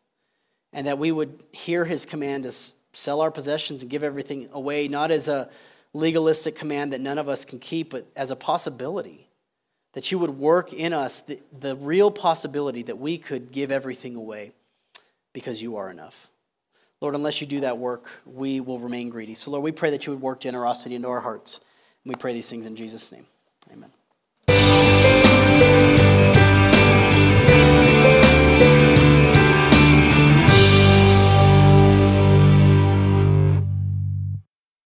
and 0.73 0.87
that 0.87 0.97
we 0.97 1.11
would 1.11 1.39
hear 1.51 1.85
his 1.85 2.05
command 2.05 2.43
to 2.43 2.51
sell 2.91 3.21
our 3.21 3.31
possessions 3.31 3.83
and 3.83 3.91
give 3.91 4.03
everything 4.03 4.49
away, 4.51 4.87
not 4.87 5.11
as 5.11 5.29
a 5.29 5.49
legalistic 5.93 6.55
command 6.55 6.93
that 6.93 7.01
none 7.01 7.17
of 7.17 7.29
us 7.29 7.45
can 7.45 7.59
keep, 7.59 7.91
but 7.91 8.07
as 8.15 8.31
a 8.31 8.35
possibility. 8.35 9.27
That 9.93 10.11
you 10.11 10.19
would 10.19 10.31
work 10.31 10.73
in 10.73 10.93
us 10.93 11.21
the, 11.21 11.39
the 11.57 11.75
real 11.75 12.11
possibility 12.11 12.83
that 12.83 12.97
we 12.97 13.17
could 13.17 13.51
give 13.51 13.71
everything 13.71 14.15
away 14.15 14.51
because 15.33 15.61
you 15.61 15.77
are 15.77 15.89
enough. 15.89 16.29
Lord, 16.99 17.15
unless 17.15 17.41
you 17.41 17.47
do 17.47 17.59
that 17.61 17.77
work, 17.77 18.05
we 18.25 18.59
will 18.59 18.79
remain 18.79 19.09
greedy. 19.09 19.35
So, 19.35 19.51
Lord, 19.51 19.63
we 19.63 19.71
pray 19.71 19.91
that 19.91 20.05
you 20.05 20.13
would 20.13 20.21
work 20.21 20.39
generosity 20.39 20.95
into 20.95 21.07
our 21.07 21.21
hearts. 21.21 21.59
And 22.03 22.13
we 22.13 22.15
pray 22.15 22.33
these 22.33 22.49
things 22.49 22.65
in 22.65 22.75
Jesus' 22.75 23.11
name. 23.11 23.27
Amen. 23.71 23.91